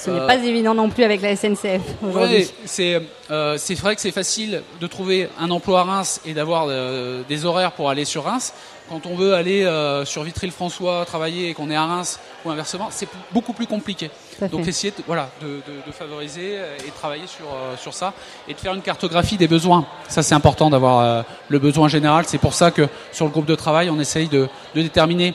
ce 0.00 0.10
n'est 0.10 0.26
pas 0.26 0.36
évident 0.36 0.74
non 0.74 0.88
plus 0.88 1.04
avec 1.04 1.20
la 1.20 1.36
SNCF 1.36 1.82
aujourd'hui. 2.02 2.50
c'est 2.64 3.00
euh, 3.30 3.56
c'est 3.58 3.74
vrai 3.74 3.94
que 3.94 4.00
c'est 4.00 4.10
facile 4.10 4.62
de 4.80 4.86
trouver 4.86 5.28
un 5.38 5.50
emploi 5.50 5.80
à 5.80 5.84
Reims 5.84 6.20
et 6.24 6.34
d'avoir 6.34 6.66
euh, 6.68 7.22
des 7.28 7.44
horaires 7.44 7.72
pour 7.72 7.90
aller 7.90 8.04
sur 8.04 8.24
Reims. 8.24 8.52
Quand 8.88 9.06
on 9.06 9.14
veut 9.14 9.34
aller 9.34 9.62
euh, 9.62 10.04
sur 10.04 10.24
Vitry-le-François 10.24 11.04
travailler 11.04 11.50
et 11.50 11.54
qu'on 11.54 11.70
est 11.70 11.76
à 11.76 11.84
Reims 11.84 12.18
ou 12.44 12.50
inversement, 12.50 12.88
c'est 12.90 13.08
beaucoup 13.30 13.52
plus 13.52 13.68
compliqué. 13.68 14.10
Donc 14.50 14.66
essayer 14.66 14.90
de, 14.90 15.04
voilà, 15.06 15.28
de, 15.40 15.46
de, 15.46 15.86
de, 15.86 15.92
favoriser 15.92 16.54
et 16.54 16.88
de 16.88 16.96
travailler 16.96 17.26
sur, 17.28 17.46
sur 17.78 17.94
ça 17.94 18.14
et 18.48 18.54
de 18.54 18.58
faire 18.58 18.74
une 18.74 18.82
cartographie 18.82 19.36
des 19.36 19.46
besoins. 19.46 19.86
Ça 20.08 20.24
c'est 20.24 20.34
important 20.34 20.70
d'avoir 20.70 21.24
le 21.48 21.58
besoin 21.58 21.86
général. 21.86 22.24
C'est 22.26 22.38
pour 22.38 22.54
ça 22.54 22.72
que 22.72 22.88
sur 23.12 23.26
le 23.26 23.30
groupe 23.30 23.46
de 23.46 23.54
travail, 23.54 23.90
on 23.90 24.00
essaye 24.00 24.28
de, 24.28 24.48
de 24.74 24.82
déterminer 24.82 25.34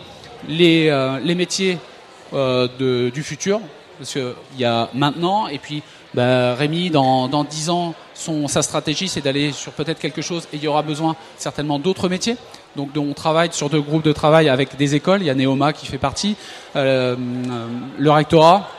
les, 0.49 0.89
les 1.23 1.35
métiers 1.35 1.77
de, 2.33 3.09
du 3.09 3.23
futur, 3.23 3.61
parce 3.97 4.13
qu'il 4.13 4.33
y 4.57 4.65
a 4.65 4.89
maintenant, 4.93 5.47
et 5.47 5.57
puis 5.57 5.83
bah, 6.13 6.55
Rémi, 6.55 6.89
dans, 6.89 7.27
dans 7.27 7.43
10 7.43 7.69
ans, 7.69 7.93
son, 8.13 8.47
sa 8.47 8.61
stratégie, 8.61 9.07
c'est 9.07 9.21
d'aller 9.21 9.51
sur 9.51 9.71
peut-être 9.73 9.99
quelque 9.99 10.21
chose, 10.21 10.47
et 10.53 10.57
il 10.57 10.63
y 10.63 10.67
aura 10.67 10.81
besoin 10.81 11.15
certainement 11.37 11.79
d'autres 11.79 12.09
métiers. 12.09 12.37
Donc 12.75 12.89
on 12.97 13.13
travaille 13.13 13.49
sur 13.51 13.69
deux 13.69 13.81
groupes 13.81 14.03
de 14.03 14.11
travail 14.11 14.49
avec 14.49 14.75
des 14.77 14.95
écoles, 14.95 15.21
il 15.21 15.27
y 15.27 15.29
a 15.29 15.35
Neoma 15.35 15.73
qui 15.73 15.85
fait 15.85 15.97
partie, 15.97 16.35
euh, 16.75 17.15
le 17.97 18.11
rectorat 18.11 18.69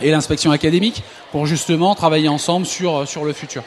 et 0.00 0.10
l'inspection 0.10 0.50
académique, 0.50 1.02
pour 1.32 1.46
justement 1.46 1.94
travailler 1.94 2.28
ensemble 2.28 2.66
sur, 2.66 3.06
sur 3.08 3.24
le 3.24 3.32
futur. 3.32 3.62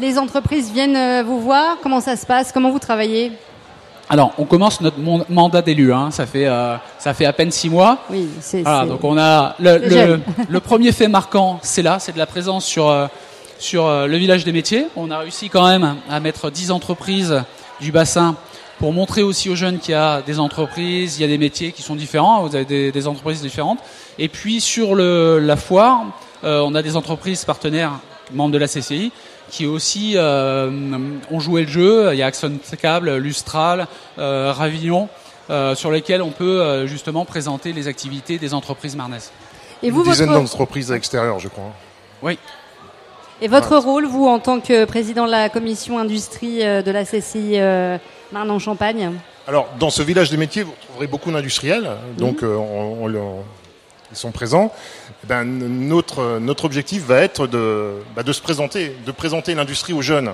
Les 0.00 0.18
entreprises 0.18 0.72
viennent 0.72 0.96
euh, 0.96 1.22
vous 1.22 1.40
voir, 1.40 1.76
comment 1.82 2.00
ça 2.00 2.16
se 2.16 2.26
passe, 2.26 2.52
comment 2.52 2.70
vous 2.70 2.78
travaillez? 2.78 3.32
Alors, 4.08 4.32
on 4.36 4.44
commence 4.44 4.80
notre 4.80 4.98
mandat 5.30 5.62
d'élu. 5.62 5.92
Hein. 5.92 6.10
Ça 6.10 6.26
fait 6.26 6.46
euh, 6.46 6.76
ça 6.98 7.14
fait 7.14 7.24
à 7.24 7.32
peine 7.32 7.50
six 7.50 7.70
mois. 7.70 7.98
Oui, 8.10 8.28
c'est. 8.40 8.62
Voilà, 8.62 8.84
donc 8.84 9.02
on 9.02 9.16
a 9.16 9.56
le, 9.58 10.20
le, 10.48 10.60
premier 10.60 10.92
fait 10.92 11.08
marquant, 11.08 11.58
c'est 11.62 11.82
là, 11.82 11.98
c'est 11.98 12.12
de 12.12 12.18
la 12.18 12.26
présence 12.26 12.66
sur 12.66 12.88
euh, 12.88 13.06
sur 13.58 13.86
euh, 13.86 14.06
le 14.06 14.16
village 14.16 14.44
des 14.44 14.52
métiers. 14.52 14.86
On 14.96 15.10
a 15.10 15.18
réussi 15.18 15.48
quand 15.48 15.66
même 15.66 15.96
à 16.10 16.20
mettre 16.20 16.50
dix 16.50 16.70
entreprises 16.70 17.42
du 17.80 17.92
bassin 17.92 18.36
pour 18.78 18.92
montrer 18.92 19.22
aussi 19.22 19.48
aux 19.48 19.54
jeunes 19.54 19.78
qu'il 19.78 19.92
y 19.92 19.96
a 19.96 20.20
des 20.20 20.38
entreprises, 20.38 21.18
il 21.18 21.22
y 21.22 21.24
a 21.24 21.28
des 21.28 21.38
métiers 21.38 21.72
qui 21.72 21.80
sont 21.80 21.96
différents. 21.96 22.46
Vous 22.46 22.54
avez 22.54 22.66
des, 22.66 22.92
des 22.92 23.06
entreprises 23.06 23.40
différentes. 23.40 23.78
Et 24.18 24.28
puis 24.28 24.60
sur 24.60 24.94
le, 24.94 25.38
la 25.38 25.56
foire, 25.56 26.04
on 26.42 26.74
a 26.74 26.82
des 26.82 26.96
entreprises 26.96 27.44
partenaires 27.44 27.92
membres 28.32 28.52
de 28.52 28.58
la 28.58 28.68
CCI 28.68 29.12
qui 29.50 29.66
aussi 29.66 30.14
euh, 30.16 30.70
ont 31.30 31.40
joué 31.40 31.62
le 31.62 31.68
jeu. 31.68 32.12
Il 32.12 32.18
y 32.18 32.22
a 32.22 32.26
Axon 32.26 32.52
Cable, 32.80 33.16
Lustral, 33.16 33.86
euh, 34.18 34.52
Ravillon, 34.52 35.08
euh, 35.50 35.74
sur 35.74 35.90
lesquels 35.90 36.22
on 36.22 36.30
peut 36.30 36.86
justement 36.86 37.24
présenter 37.24 37.72
les 37.72 37.88
activités 37.88 38.38
des 38.38 38.54
entreprises 38.54 38.96
marnaises. 38.96 39.30
Et 39.82 39.90
vous, 39.90 40.04
Une 40.04 40.10
dizaine 40.10 40.32
d'entreprises 40.32 40.90
extérieures, 40.92 41.38
je 41.38 41.48
crois. 41.48 41.72
Oui. 42.22 42.38
Et 43.42 43.48
votre 43.48 43.76
rôle, 43.76 44.06
vous, 44.06 44.26
en 44.26 44.38
tant 44.38 44.60
que 44.60 44.84
président 44.84 45.26
de 45.26 45.30
la 45.30 45.48
commission 45.48 45.98
industrie 45.98 46.60
de 46.60 46.90
la 46.90 47.04
CCI 47.04 47.58
Marne-en-Champagne 48.32 49.10
Alors, 49.46 49.68
dans 49.78 49.90
ce 49.90 50.02
village 50.02 50.30
des 50.30 50.36
métiers, 50.36 50.62
vous 50.62 50.72
trouverez 50.86 51.06
beaucoup 51.06 51.30
d'industriels. 51.30 51.90
Donc, 52.16 52.42
mhm. 52.42 52.56
on, 52.56 53.42
ils 54.14 54.16
sont 54.16 54.30
présents. 54.30 54.72
Notre, 55.28 56.64
objectif 56.64 57.04
va 57.04 57.20
être 57.20 57.46
de, 57.46 57.94
bah, 58.14 58.22
de 58.22 58.32
se 58.32 58.42
présenter, 58.42 58.96
de 59.06 59.12
présenter 59.12 59.54
l'industrie 59.54 59.92
aux 59.92 60.02
jeunes 60.02 60.32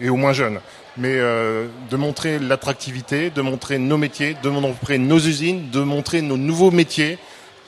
et 0.00 0.08
aux 0.08 0.16
moins 0.16 0.32
jeunes, 0.32 0.60
mais 0.96 1.14
euh, 1.16 1.66
de 1.90 1.96
montrer 1.96 2.38
l'attractivité, 2.38 3.30
de 3.30 3.42
montrer 3.42 3.78
nos 3.78 3.98
métiers, 3.98 4.36
de 4.42 4.48
montrer 4.48 4.98
nos 4.98 5.18
usines, 5.18 5.70
de 5.70 5.80
montrer 5.80 6.22
nos 6.22 6.36
nouveaux 6.36 6.70
métiers 6.70 7.18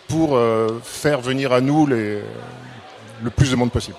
pour 0.09 0.37
euh, 0.37 0.81
faire 0.83 1.21
venir 1.21 1.53
à 1.53 1.61
nous 1.61 1.87
le 1.87 2.23
plus 3.37 3.51
de 3.51 3.57
monde 3.57 3.73
possible. 3.73 3.97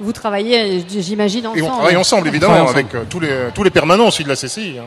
Vous 0.00 0.12
travaillez, 0.14 0.82
j'imagine, 0.88 1.46
ensemble. 1.46 1.58
Et 1.58 1.62
on 1.62 1.68
travaille 1.68 1.96
ensemble, 1.96 2.28
évidemment, 2.28 2.66
avec 2.66 2.94
euh, 2.94 3.04
tous 3.08 3.20
les, 3.20 3.48
tous 3.54 3.62
les 3.62 3.70
permanents 3.70 4.08
aussi 4.08 4.24
de 4.24 4.30
la 4.30 4.34
CCI. 4.34 4.76
Hein. 4.78 4.84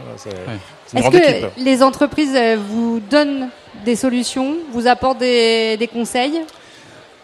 Est-ce 0.95 1.09
que 1.09 1.61
les 1.63 1.83
entreprises 1.83 2.35
vous 2.69 2.99
donnent 3.11 3.49
des 3.85 3.95
solutions, 3.95 4.55
vous 4.71 4.87
apportent 4.87 5.19
des, 5.19 5.89
conseils? 5.93 6.41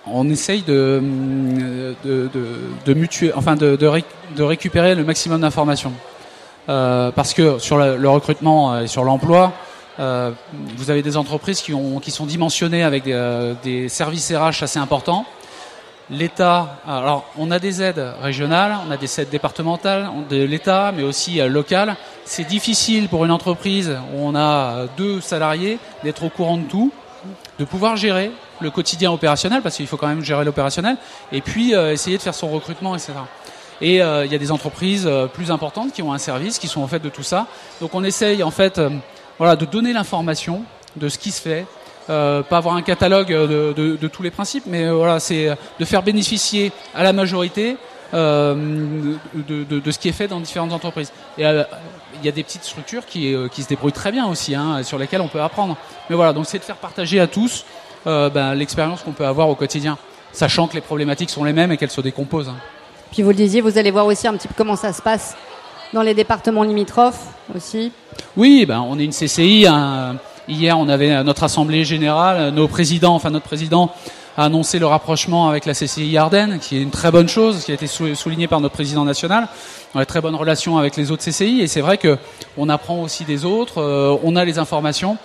On 0.05 0.29
essaye 0.29 0.61
de, 0.61 1.01
de, 2.03 2.29
de, 2.85 2.93
mutuer, 2.93 3.31
enfin 3.35 3.55
de, 3.55 3.75
de, 3.75 4.43
récupérer 4.43 4.93
le 4.93 5.03
maximum 5.03 5.41
d'informations. 5.41 5.93
Euh, 6.67 7.11
parce 7.11 7.33
que 7.33 7.57
sur 7.57 7.77
le, 7.77 8.07
recrutement 8.07 8.79
et 8.79 8.87
sur 8.87 9.03
l'emploi, 9.03 9.51
euh, 9.99 10.29
vous 10.77 10.91
avez 10.91 11.01
des 11.01 11.17
entreprises 11.17 11.61
qui, 11.61 11.73
ont, 11.73 11.99
qui 11.99 12.11
sont 12.11 12.27
dimensionnées 12.27 12.83
avec 12.83 13.03
des, 13.03 13.53
des 13.63 13.89
services 13.89 14.31
RH 14.31 14.63
assez 14.63 14.77
importants. 14.77 15.25
L'État, 16.11 16.77
alors 16.87 17.25
on 17.37 17.51
a 17.51 17.59
des 17.59 17.83
aides 17.83 18.03
régionales, 18.19 18.75
on 18.87 18.89
a 18.89 18.97
des 18.97 19.19
aides 19.19 19.29
départementales 19.29 20.09
de 20.27 20.43
l'État, 20.43 20.91
mais 20.95 21.03
aussi 21.03 21.39
euh, 21.39 21.47
locales. 21.47 21.95
C'est 22.25 22.45
difficile 22.45 23.09
pour 23.09 23.25
une 23.25 23.31
entreprise 23.31 23.95
où 24.15 24.17
on 24.17 24.33
a 24.35 24.87
deux 24.97 25.21
salariés 25.21 25.77
d'être 26.03 26.23
au 26.23 26.29
courant 26.29 26.57
de 26.57 26.63
tout, 26.63 26.91
de 27.59 27.65
pouvoir 27.65 27.95
gérer 27.95 28.31
le 28.59 28.71
quotidien 28.71 29.11
opérationnel, 29.11 29.61
parce 29.61 29.75
qu'il 29.75 29.85
faut 29.85 29.97
quand 29.97 30.07
même 30.07 30.23
gérer 30.23 30.43
l'opérationnel, 30.43 30.97
et 31.31 31.41
puis 31.41 31.75
euh, 31.75 31.93
essayer 31.93 32.17
de 32.17 32.23
faire 32.23 32.33
son 32.33 32.49
recrutement, 32.49 32.95
etc. 32.95 33.13
Et 33.79 34.01
euh, 34.01 34.25
il 34.25 34.31
y 34.31 34.35
a 34.35 34.39
des 34.39 34.51
entreprises 34.51 35.07
plus 35.33 35.51
importantes 35.51 35.93
qui 35.93 36.01
ont 36.01 36.11
un 36.11 36.17
service, 36.17 36.57
qui 36.57 36.67
sont 36.67 36.81
en 36.81 36.87
fait 36.87 36.99
de 36.99 37.09
tout 37.09 37.23
ça. 37.23 37.45
Donc 37.81 37.93
on 37.93 38.03
essaye 38.03 38.41
en 38.41 38.51
fait, 38.51 38.81
voilà, 39.37 39.55
de 39.55 39.65
donner 39.65 39.93
l'information 39.93 40.63
de 40.95 41.07
ce 41.07 41.19
qui 41.19 41.29
se 41.29 41.39
fait, 41.39 41.67
euh, 42.09 42.41
pas 42.43 42.57
avoir 42.57 42.75
un 42.75 42.81
catalogue 42.81 43.29
de, 43.29 43.73
de, 43.73 43.95
de, 43.95 44.07
tous 44.07 44.23
les 44.23 44.31
principes, 44.31 44.63
mais 44.65 44.85
euh, 44.85 44.93
voilà, 44.93 45.19
c'est 45.19 45.49
de 45.79 45.85
faire 45.85 46.03
bénéficier 46.03 46.71
à 46.95 47.03
la 47.03 47.13
majorité 47.13 47.77
euh, 48.13 48.55
de, 49.35 49.63
de, 49.63 49.91
ce 49.91 49.99
qui 49.99 50.09
est 50.09 50.13
fait 50.13 50.27
dans 50.27 50.39
différentes 50.39 50.73
entreprises. 50.73 51.11
Et 51.37 51.45
euh, 51.45 51.63
il 52.15 52.25
y 52.25 52.29
a 52.29 52.31
des 52.31 52.43
petites 52.43 52.63
structures 52.63 53.05
qui, 53.05 53.33
qui 53.51 53.63
se 53.63 53.69
débrouillent 53.69 53.91
très 53.91 54.11
bien 54.11 54.27
aussi, 54.27 54.55
hein, 54.55 54.81
sur 54.83 54.97
lesquelles 54.97 55.21
on 55.21 55.27
peut 55.27 55.41
apprendre. 55.41 55.77
Mais 56.09 56.15
voilà, 56.15 56.33
donc 56.33 56.45
c'est 56.47 56.59
de 56.59 56.63
faire 56.63 56.75
partager 56.75 57.19
à 57.19 57.27
tous 57.27 57.65
ben, 58.05 58.55
l'expérience 58.55 59.03
qu'on 59.03 59.11
peut 59.11 59.25
avoir 59.25 59.47
au 59.47 59.55
quotidien, 59.55 59.97
sachant 60.33 60.67
que 60.67 60.73
les 60.73 60.81
problématiques 60.81 61.29
sont 61.29 61.43
les 61.43 61.53
mêmes 61.53 61.71
et 61.71 61.77
qu'elles 61.77 61.91
se 61.91 62.01
décomposent. 62.01 62.49
Hein. 62.49 62.57
Puis 63.11 63.23
vous 63.23 63.29
le 63.29 63.35
disiez, 63.35 63.61
vous 63.61 63.77
allez 63.77 63.91
voir 63.91 64.05
aussi 64.05 64.27
un 64.27 64.33
petit 64.33 64.47
peu 64.47 64.53
comment 64.57 64.75
ça 64.75 64.91
se 64.91 65.01
passe 65.01 65.35
dans 65.93 66.01
les 66.01 66.13
départements 66.13 66.63
limitrophes 66.63 67.27
aussi. 67.55 67.91
Oui, 68.37 68.65
ben 68.65 68.81
on 68.81 68.99
est 68.99 69.05
une 69.05 69.11
CCI, 69.11 69.65
un, 69.67 70.17
Hier, 70.49 70.75
on 70.79 70.89
avait 70.89 71.23
notre 71.23 71.43
assemblée 71.43 71.85
générale, 71.85 72.49
nos 72.49 72.67
présidents, 72.67 73.13
enfin 73.13 73.29
notre 73.29 73.45
président 73.45 73.91
a 74.35 74.45
annoncé 74.45 74.79
le 74.79 74.87
rapprochement 74.87 75.47
avec 75.47 75.67
la 75.67 75.75
CCI 75.75 76.17
Ardennes, 76.17 76.57
qui 76.57 76.75
est 76.75 76.81
une 76.81 76.89
très 76.89 77.11
bonne 77.11 77.29
chose, 77.29 77.63
qui 77.63 77.69
a 77.69 77.75
été 77.75 77.85
souligné 77.85 78.47
par 78.47 78.59
notre 78.59 78.73
président 78.73 79.05
national. 79.05 79.47
On 79.93 79.99
a 79.99 80.07
très 80.07 80.21
bonnes 80.21 80.33
relations 80.33 80.79
avec 80.79 80.97
les 80.97 81.11
autres 81.11 81.23
CCI, 81.23 81.61
et 81.61 81.67
c'est 81.67 81.81
vrai 81.81 81.99
que 81.99 82.17
on 82.57 82.67
apprend 82.67 82.99
aussi 83.03 83.25
des 83.25 83.45
autres, 83.45 83.79
euh, 83.79 84.17
on 84.23 84.35
a 84.35 84.43
les 84.43 84.57
informations, 84.57 85.19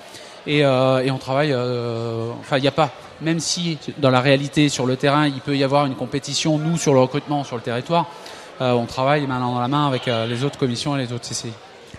et, 0.47 0.63
euh, 0.63 1.11
on 1.11 1.17
travaille. 1.17 1.53
Euh, 1.55 2.29
enfin, 2.41 2.59
il 2.59 2.61
n'y 2.61 2.69
a 2.69 2.73
pas, 2.73 2.91
même 3.23 3.41
si 3.41 3.79
dans 3.97 4.11
la 4.11 4.21
réalité, 4.21 4.69
sur 4.69 4.85
le 4.85 4.97
terrain, 4.97 5.27
il 5.27 5.41
peut 5.41 5.57
y 5.57 5.65
avoir 5.65 5.87
une 5.87 5.95
compétition, 5.95 6.59
nous 6.59 6.77
sur 6.77 6.93
le 6.93 7.01
recrutement, 7.01 7.45
sur 7.45 7.57
le 7.57 7.63
territoire, 7.63 8.11
on 8.61 8.85
travaille 8.85 9.27
main 9.27 9.41
dans 9.41 9.59
la 9.59 9.69
main 9.69 9.87
avec 9.87 10.03
les 10.07 10.45
autres 10.45 10.59
commissions 10.59 10.97
et 10.97 11.01
les 11.01 11.13
autres 11.15 11.27
CCI. 11.27 11.53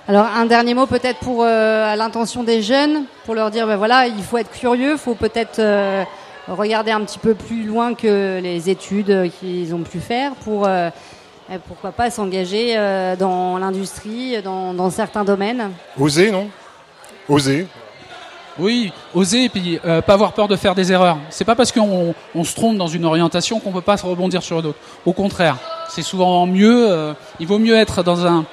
Alors 0.07 0.27
un 0.27 0.45
dernier 0.45 0.75
mot 0.75 0.85
peut-être 0.85 1.17
pour 1.17 1.41
euh, 1.41 1.93
à 1.93 1.95
l'intention 1.95 2.43
des 2.43 2.61
jeunes, 2.61 3.05
pour 3.25 3.33
leur 3.33 3.49
dire 3.49 3.65
ben 3.65 3.75
voilà, 3.75 4.05
il 4.05 4.21
faut 4.21 4.37
être 4.37 4.51
curieux, 4.51 4.91
il 4.91 4.97
faut 4.99 5.15
peut-être 5.15 5.57
euh, 5.57 6.03
regarder 6.47 6.91
un 6.91 7.01
petit 7.01 7.17
peu 7.17 7.33
plus 7.33 7.63
loin 7.63 7.95
que 7.95 8.39
les 8.39 8.69
études 8.69 9.31
qu'ils 9.39 9.73
ont 9.73 9.81
pu 9.81 9.99
faire 9.99 10.33
pour 10.43 10.67
euh, 10.67 10.91
pourquoi 11.67 11.91
pas 11.91 12.11
s'engager 12.11 12.75
dans 13.17 13.57
l'industrie, 13.57 14.39
dans, 14.43 14.75
dans, 14.75 14.91
certains 14.91 15.23
domaines. 15.23 15.71
Oser, 15.99 16.29
non? 16.29 16.49
Oser. 17.27 17.67
Oui, 18.59 18.91
oser 19.13 19.45
et 19.45 19.49
puis 19.49 19.79
pas 19.83 20.13
avoir 20.13 20.33
peur 20.33 20.47
de 20.47 20.55
faire 20.55 20.73
des 20.73 20.91
erreurs. 20.91 21.17
C'est 21.29 21.45
pas 21.45 21.55
parce 21.55 21.71
qu'on 21.71 22.15
on 22.33 22.43
se 22.43 22.55
trompe 22.55 22.77
dans 22.77 22.87
une 22.87 23.05
orientation 23.05 23.59
qu'on 23.59 23.71
peut 23.71 23.81
pas 23.81 23.97
se 23.97 24.05
rebondir 24.05 24.41
sur 24.41 24.61
d'autres. 24.63 24.79
Au 25.05 25.13
contraire, 25.13 25.57
c'est 25.87 26.01
souvent 26.01 26.47
mieux. 26.47 27.13
il 27.39 27.45
vaut 27.45 27.59
mieux 27.59 27.75
être 27.75 28.01
dans 28.01 28.25
un 28.25 28.45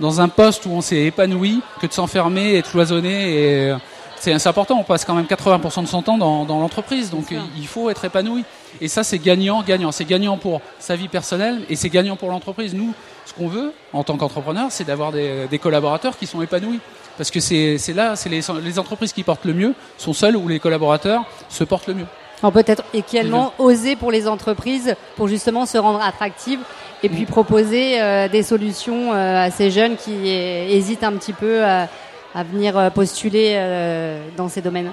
dans 0.00 0.20
un 0.20 0.28
poste 0.28 0.66
où 0.66 0.70
on 0.70 0.80
s'est 0.80 1.04
épanoui 1.04 1.60
que 1.80 1.86
de 1.86 1.92
s'enfermer 1.92 2.54
et 2.54 2.62
de 2.62 2.66
cloisonner. 2.66 3.68
Et 3.68 3.74
c'est 4.18 4.46
important, 4.46 4.78
on 4.78 4.84
passe 4.84 5.04
quand 5.04 5.14
même 5.14 5.26
80% 5.26 5.82
de 5.82 5.86
son 5.86 6.02
temps 6.02 6.18
dans, 6.18 6.44
dans 6.44 6.58
l'entreprise, 6.58 7.10
donc 7.10 7.34
il 7.56 7.66
faut 7.66 7.90
être 7.90 8.04
épanoui. 8.04 8.44
Et 8.80 8.88
ça, 8.88 9.04
c'est 9.04 9.18
gagnant, 9.18 9.62
gagnant. 9.62 9.92
C'est 9.92 10.04
gagnant 10.04 10.36
pour 10.36 10.60
sa 10.78 10.96
vie 10.96 11.08
personnelle 11.08 11.62
et 11.68 11.76
c'est 11.76 11.88
gagnant 11.88 12.16
pour 12.16 12.30
l'entreprise. 12.30 12.74
Nous, 12.74 12.92
ce 13.24 13.32
qu'on 13.32 13.48
veut 13.48 13.72
en 13.92 14.04
tant 14.04 14.16
qu'entrepreneur, 14.16 14.66
c'est 14.70 14.84
d'avoir 14.84 15.12
des, 15.12 15.46
des, 15.48 15.58
collaborateurs 15.58 16.18
qui 16.18 16.26
sont 16.26 16.42
épanouis. 16.42 16.80
Parce 17.16 17.30
que 17.30 17.40
c'est 17.40 17.78
là, 17.94 18.16
c'est 18.16 18.28
les, 18.28 18.40
les, 18.62 18.78
entreprises 18.78 19.12
qui 19.12 19.22
portent 19.22 19.46
le 19.46 19.54
mieux 19.54 19.74
sont 19.96 20.12
celles 20.12 20.36
où 20.36 20.48
les 20.48 20.60
collaborateurs 20.60 21.24
se 21.48 21.64
portent 21.64 21.86
le 21.86 21.94
mieux. 21.94 22.06
Alors 22.42 22.52
peut-être 22.52 22.84
également 22.92 23.54
oser 23.58 23.96
pour 23.96 24.10
les 24.10 24.28
entreprises 24.28 24.94
pour 25.16 25.26
justement 25.26 25.64
se 25.64 25.78
rendre 25.78 26.02
attractives 26.02 26.60
et 27.06 27.08
puis 27.08 27.24
proposer 27.24 28.00
euh, 28.00 28.28
des 28.28 28.42
solutions 28.42 29.12
euh, 29.12 29.46
à 29.46 29.50
ces 29.50 29.70
jeunes 29.70 29.96
qui 29.96 30.28
hésitent 30.28 31.04
un 31.04 31.12
petit 31.12 31.32
peu 31.32 31.64
à, 31.64 31.88
à 32.34 32.42
venir 32.42 32.90
postuler 32.92 33.52
euh, 33.54 34.20
dans 34.36 34.48
ces 34.48 34.60
domaines. 34.60 34.90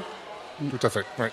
Tout 0.69 0.87
à 0.87 0.89
fait. 0.89 1.03
Ouais. 1.19 1.31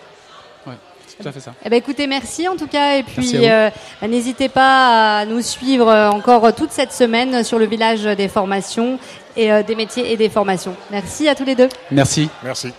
Tout 1.21 1.29
à 1.29 1.33
fait 1.33 1.41
ça. 1.41 1.53
Eh 1.65 1.69
ben 1.69 1.77
écoutez, 1.77 2.07
merci 2.07 2.49
en 2.49 2.57
tout 2.57 2.67
cas, 2.67 2.97
et 2.97 3.03
puis 3.03 3.47
euh, 3.47 3.69
n'hésitez 4.09 4.49
pas 4.49 5.19
à 5.19 5.27
nous 5.27 5.43
suivre 5.43 5.87
encore 6.15 6.55
toute 6.55 6.71
cette 6.73 6.93
semaine 6.93 7.45
sur 7.45 7.59
le 7.59 7.67
village 7.67 8.05
des 8.05 8.29
formations 8.29 8.99
et 9.37 9.53
euh, 9.53 9.63
des 9.63 9.75
métiers 9.75 10.11
et 10.13 10.17
des 10.17 10.31
formations. 10.31 10.75
Merci 10.91 11.29
à 11.29 11.35
tous 11.35 11.45
les 11.45 11.55
deux. 11.55 11.69
Merci. 11.91 12.31
Merci. 12.43 12.73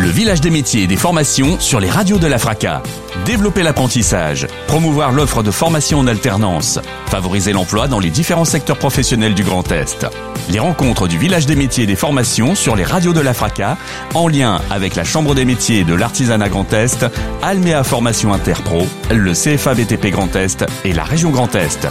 Le 0.00 0.10
village 0.10 0.40
des 0.40 0.50
métiers 0.50 0.84
et 0.84 0.86
des 0.86 0.96
formations 0.96 1.58
sur 1.58 1.80
les 1.80 1.90
radios 1.90 2.18
de 2.18 2.28
la 2.28 2.38
FRACA. 2.38 2.84
Développer 3.26 3.64
l'apprentissage, 3.64 4.46
promouvoir 4.68 5.10
l'offre 5.10 5.42
de 5.42 5.50
formation 5.50 5.98
en 5.98 6.06
alternance, 6.06 6.78
favoriser 7.06 7.52
l'emploi 7.52 7.88
dans 7.88 7.98
les 7.98 8.10
différents 8.10 8.44
secteurs 8.44 8.78
professionnels 8.78 9.34
du 9.34 9.42
Grand 9.42 9.68
Est. 9.72 10.06
Les 10.50 10.60
rencontres 10.60 11.08
du 11.08 11.18
village 11.18 11.46
des 11.46 11.56
métiers 11.56 11.82
et 11.82 11.88
des 11.88 11.96
formations 11.96 12.54
sur 12.54 12.76
les 12.76 12.84
radios 12.84 13.12
de 13.12 13.20
la 13.20 13.34
FRACA, 13.34 13.76
en 14.14 14.28
lien 14.28 14.60
avec 14.70 14.94
la 14.94 15.02
Chambre 15.02 15.34
des 15.34 15.44
métiers 15.44 15.82
de 15.82 15.94
l'artisanat 15.94 16.48
Grand 16.48 16.72
Est, 16.72 17.04
Almea 17.42 17.82
Formation 17.82 18.32
Interpro, 18.32 18.86
le 19.10 19.32
CFA 19.32 19.74
BTP 19.74 20.12
Grand 20.12 20.34
Est 20.36 20.64
et 20.84 20.92
la 20.92 21.02
région 21.02 21.30
Grand 21.30 21.52
Est. 21.56 21.88